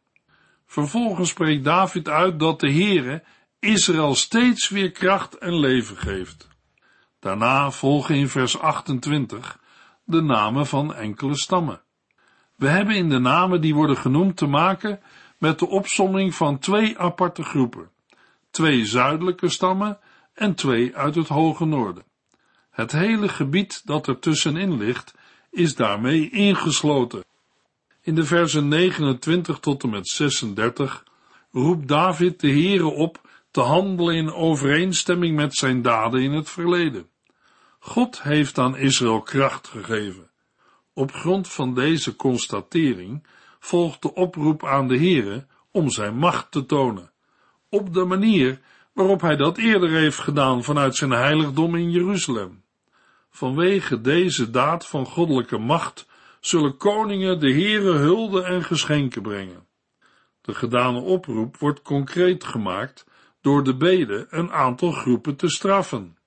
Vervolgens 0.66 1.28
spreekt 1.28 1.64
David 1.64 2.08
uit 2.08 2.38
dat 2.38 2.60
de 2.60 2.72
Heere 2.72 3.22
Israël 3.58 4.14
steeds 4.14 4.68
weer 4.68 4.90
kracht 4.90 5.38
en 5.38 5.58
leven 5.58 5.96
geeft. 5.96 6.48
Daarna 7.20 7.70
volgen 7.70 8.14
in 8.14 8.28
vers 8.28 8.58
28 8.58 9.58
de 10.08 10.20
namen 10.20 10.66
van 10.66 10.94
enkele 10.94 11.36
stammen. 11.36 11.80
We 12.54 12.68
hebben 12.68 12.94
in 12.94 13.08
de 13.08 13.18
namen 13.18 13.60
die 13.60 13.74
worden 13.74 13.96
genoemd 13.96 14.36
te 14.36 14.46
maken 14.46 15.00
met 15.38 15.58
de 15.58 15.68
opsomming 15.68 16.34
van 16.34 16.58
twee 16.58 16.98
aparte 16.98 17.42
groepen, 17.42 17.90
twee 18.50 18.86
zuidelijke 18.86 19.48
stammen 19.48 19.98
en 20.34 20.54
twee 20.54 20.96
uit 20.96 21.14
het 21.14 21.28
hoge 21.28 21.64
noorden. 21.64 22.04
Het 22.70 22.92
hele 22.92 23.28
gebied 23.28 23.82
dat 23.84 24.06
er 24.06 24.18
tussenin 24.18 24.76
ligt, 24.76 25.14
is 25.50 25.74
daarmee 25.74 26.30
ingesloten. 26.30 27.24
In 28.02 28.14
de 28.14 28.24
versen 28.24 28.68
29 28.68 29.58
tot 29.58 29.82
en 29.82 29.90
met 29.90 30.08
36 30.08 31.04
roept 31.50 31.88
David 31.88 32.40
de 32.40 32.50
Heere 32.50 32.88
op 32.88 33.20
te 33.50 33.60
handelen 33.60 34.14
in 34.14 34.32
overeenstemming 34.32 35.36
met 35.36 35.54
zijn 35.54 35.82
daden 35.82 36.20
in 36.20 36.32
het 36.32 36.50
verleden. 36.50 37.08
God 37.78 38.22
heeft 38.22 38.58
aan 38.58 38.76
Israël 38.76 39.20
kracht 39.20 39.68
gegeven. 39.68 40.30
Op 40.92 41.12
grond 41.12 41.48
van 41.48 41.74
deze 41.74 42.16
constatering 42.16 43.26
volgt 43.58 44.02
de 44.02 44.14
oproep 44.14 44.64
aan 44.64 44.88
de 44.88 44.96
Heere 44.96 45.46
om 45.70 45.90
zijn 45.90 46.16
macht 46.16 46.50
te 46.50 46.66
tonen, 46.66 47.10
op 47.68 47.94
de 47.94 48.04
manier 48.04 48.60
waarop 48.92 49.20
hij 49.20 49.36
dat 49.36 49.58
eerder 49.58 49.90
heeft 49.90 50.18
gedaan 50.18 50.64
vanuit 50.64 50.96
zijn 50.96 51.10
heiligdom 51.10 51.74
in 51.74 51.90
Jeruzalem. 51.90 52.62
Vanwege 53.30 54.00
deze 54.00 54.50
daad 54.50 54.86
van 54.86 55.06
goddelijke 55.06 55.58
macht 55.58 56.06
zullen 56.40 56.76
koningen 56.76 57.40
de 57.40 57.52
Heere 57.52 57.92
hulde 57.92 58.42
en 58.42 58.64
geschenken 58.64 59.22
brengen. 59.22 59.66
De 60.40 60.54
gedane 60.54 61.00
oproep 61.00 61.56
wordt 61.56 61.82
concreet 61.82 62.44
gemaakt 62.44 63.06
door 63.40 63.64
de 63.64 63.76
bede 63.76 64.26
een 64.30 64.52
aantal 64.52 64.92
groepen 64.92 65.36
te 65.36 65.48
straffen. 65.48 66.17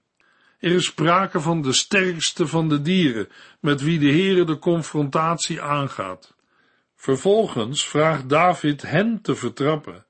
Er 0.62 0.72
is 0.72 0.86
sprake 0.86 1.40
van 1.40 1.62
de 1.62 1.74
sterkste 1.74 2.48
van 2.48 2.70
de 2.70 2.82
dieren, 2.82 3.30
met 3.60 3.82
wie 3.82 4.00
de 4.00 4.10
Heere 4.10 4.44
de 4.44 4.60
confrontatie 4.60 5.62
aangaat. 5.62 6.34
Vervolgens 6.96 7.88
vraagt 7.88 8.30
David 8.30 8.82
hen 8.82 9.22
te 9.22 9.36
vertrappen, 9.36 10.06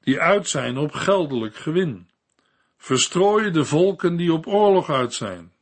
die 0.00 0.20
uit 0.20 0.48
zijn 0.48 0.76
op 0.76 0.92
geldelijk 0.92 1.56
gewin. 1.56 2.08
Verstrooi 2.76 3.50
de 3.50 3.64
volken 3.64 4.16
die 4.16 4.32
op 4.32 4.46
oorlog 4.46 4.90
uit 4.90 5.14
zijn. 5.14 5.52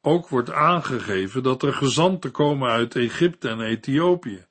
Ook 0.00 0.28
wordt 0.28 0.52
aangegeven 0.52 1.42
dat 1.42 1.62
er 1.62 1.72
gezanten 1.72 2.30
komen 2.30 2.70
uit 2.70 2.96
Egypte 2.96 3.48
en 3.48 3.60
Ethiopië. 3.60 4.46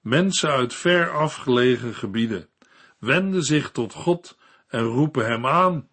Mensen 0.00 0.50
uit 0.50 0.74
ver 0.74 1.10
afgelegen 1.10 1.94
gebieden 1.94 2.48
wenden 2.98 3.42
zich 3.42 3.70
tot 3.70 3.92
God 3.92 4.38
en 4.68 4.82
roepen 4.82 5.26
hem 5.26 5.46
aan. 5.46 5.88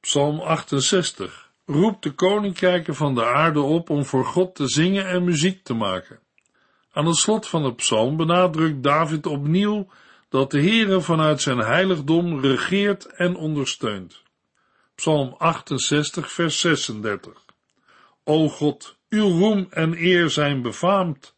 Psalm 0.00 0.40
68 0.40 1.43
roept 1.66 2.02
de 2.02 2.10
koninkrijken 2.10 2.94
van 2.94 3.14
de 3.14 3.24
aarde 3.24 3.60
op 3.60 3.90
om 3.90 4.04
voor 4.04 4.24
God 4.24 4.54
te 4.54 4.68
zingen 4.68 5.06
en 5.06 5.24
muziek 5.24 5.64
te 5.64 5.74
maken. 5.74 6.18
Aan 6.92 7.06
het 7.06 7.16
slot 7.16 7.46
van 7.46 7.62
de 7.62 7.74
psalm 7.74 8.16
benadrukt 8.16 8.82
David 8.82 9.26
opnieuw 9.26 9.88
dat 10.28 10.50
de 10.50 10.60
Heere 10.60 11.00
vanuit 11.00 11.40
zijn 11.40 11.58
heiligdom 11.58 12.40
regeert 12.40 13.06
en 13.06 13.36
ondersteunt. 13.36 14.22
Psalm 14.94 15.34
68 15.38 16.32
vers 16.32 16.60
36 16.60 17.44
O 18.24 18.48
God, 18.48 18.96
uw 19.08 19.28
roem 19.28 19.66
en 19.70 19.96
eer 19.96 20.30
zijn 20.30 20.62
befaamd. 20.62 21.34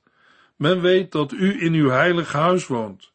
Men 0.57 0.81
weet 0.81 1.13
dat 1.13 1.33
u 1.33 1.63
in 1.63 1.73
uw 1.73 1.89
heilig 1.89 2.33
huis 2.33 2.67
woont. 2.67 3.11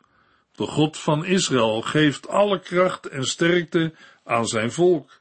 De 0.51 0.65
God 0.65 0.97
van 0.97 1.25
Israël 1.25 1.81
geeft 1.81 2.27
alle 2.27 2.59
kracht 2.59 3.05
en 3.05 3.23
sterkte 3.23 3.93
aan 4.23 4.45
zijn 4.45 4.71
volk. 4.71 5.20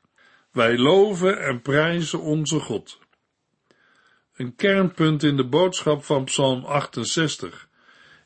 Wij 0.50 0.78
loven 0.78 1.42
en 1.42 1.62
prijzen 1.62 2.20
onze 2.20 2.60
God. 2.60 2.98
Een 4.36 4.54
kernpunt 4.54 5.22
in 5.22 5.36
de 5.36 5.46
boodschap 5.46 6.04
van 6.04 6.24
Psalm 6.24 6.64
68 6.64 7.68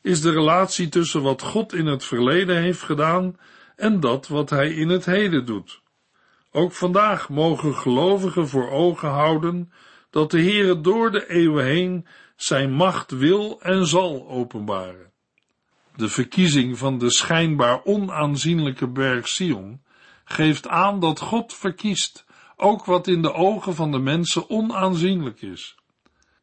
is 0.01 0.21
de 0.21 0.31
relatie 0.31 0.89
tussen 0.89 1.21
wat 1.21 1.41
God 1.41 1.73
in 1.73 1.85
het 1.85 2.03
verleden 2.03 2.61
heeft 2.61 2.81
gedaan 2.81 3.39
en 3.75 3.99
dat 3.99 4.27
wat 4.27 4.49
hij 4.49 4.73
in 4.73 4.89
het 4.89 5.05
heden 5.05 5.45
doet. 5.45 5.81
Ook 6.51 6.71
vandaag 6.71 7.29
mogen 7.29 7.75
gelovigen 7.75 8.47
voor 8.47 8.69
ogen 8.69 9.09
houden 9.09 9.71
dat 10.09 10.31
de 10.31 10.41
Heere 10.41 10.81
door 10.81 11.11
de 11.11 11.29
eeuwen 11.29 11.65
heen 11.65 12.07
zijn 12.35 12.71
macht 12.71 13.11
wil 13.11 13.61
en 13.61 13.85
zal 13.85 14.27
openbaren. 14.27 15.11
De 15.95 16.07
verkiezing 16.07 16.77
van 16.77 16.97
de 16.97 17.11
schijnbaar 17.11 17.83
onaanzienlijke 17.83 18.87
berg 18.87 19.27
Sion 19.27 19.83
geeft 20.25 20.67
aan 20.67 20.99
dat 20.99 21.19
God 21.19 21.53
verkiest 21.53 22.25
ook 22.55 22.85
wat 22.85 23.07
in 23.07 23.21
de 23.21 23.33
ogen 23.33 23.75
van 23.75 23.91
de 23.91 23.99
mensen 23.99 24.49
onaanzienlijk 24.49 25.41
is. 25.41 25.75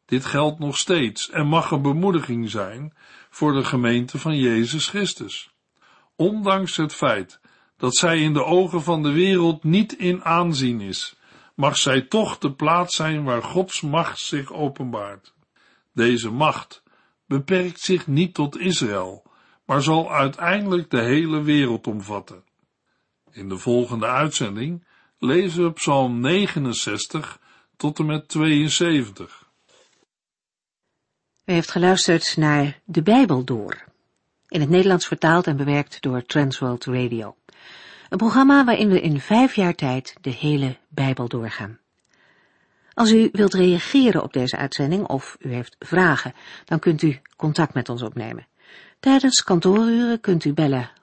Dit 0.05 0.25
geldt 0.25 0.59
nog 0.59 0.77
steeds 0.77 1.29
en 1.29 1.47
mag 1.47 1.71
een 1.71 1.81
bemoediging 1.81 2.49
zijn 2.49 2.93
voor 3.29 3.53
de 3.53 3.63
gemeente 3.63 4.19
van 4.19 4.35
Jezus 4.35 4.87
Christus. 4.87 5.51
Ondanks 6.15 6.77
het 6.77 6.93
feit 6.93 7.39
dat 7.77 7.95
zij 7.95 8.19
in 8.19 8.33
de 8.33 8.43
ogen 8.43 8.83
van 8.83 9.03
de 9.03 9.11
wereld 9.11 9.63
niet 9.63 9.93
in 9.93 10.23
aanzien 10.23 10.81
is, 10.81 11.15
mag 11.55 11.77
zij 11.77 12.01
toch 12.01 12.37
de 12.37 12.53
plaats 12.53 12.95
zijn 12.95 13.23
waar 13.23 13.43
Gods 13.43 13.81
macht 13.81 14.19
zich 14.19 14.53
openbaart. 14.53 15.33
Deze 15.93 16.31
macht 16.31 16.83
beperkt 17.25 17.79
zich 17.79 18.07
niet 18.07 18.33
tot 18.33 18.59
Israël, 18.59 19.23
maar 19.65 19.81
zal 19.81 20.11
uiteindelijk 20.11 20.89
de 20.89 21.01
hele 21.01 21.41
wereld 21.41 21.87
omvatten. 21.87 22.43
In 23.33 23.49
de 23.49 23.57
volgende 23.57 24.05
uitzending 24.05 24.83
lezen 25.19 25.63
we 25.63 25.71
Psalm 25.71 26.19
69 26.19 27.39
tot 27.77 27.99
en 27.99 28.05
met 28.05 28.27
72. 28.27 29.49
U 31.45 31.53
heeft 31.53 31.71
geluisterd 31.71 32.37
naar 32.37 32.79
De 32.85 33.01
Bijbel 33.01 33.43
Door, 33.43 33.83
in 34.47 34.59
het 34.59 34.69
Nederlands 34.69 35.07
vertaald 35.07 35.47
en 35.47 35.57
bewerkt 35.57 36.01
door 36.01 36.25
Transworld 36.25 36.85
Radio. 36.85 37.35
Een 38.09 38.17
programma 38.17 38.65
waarin 38.65 38.89
we 38.89 39.01
in 39.01 39.19
vijf 39.19 39.55
jaar 39.55 39.75
tijd 39.75 40.15
de 40.21 40.29
hele 40.29 40.77
Bijbel 40.89 41.27
doorgaan. 41.27 41.79
Als 42.93 43.11
u 43.11 43.29
wilt 43.31 43.53
reageren 43.53 44.23
op 44.23 44.33
deze 44.33 44.57
uitzending 44.57 45.07
of 45.07 45.37
u 45.39 45.53
heeft 45.53 45.75
vragen, 45.79 46.33
dan 46.65 46.79
kunt 46.79 47.01
u 47.01 47.19
contact 47.35 47.73
met 47.73 47.89
ons 47.89 48.01
opnemen. 48.01 48.47
Tijdens 48.99 49.43
kantooruren 49.43 50.19
kunt 50.19 50.45
u 50.45 50.53
bellen 50.53 50.91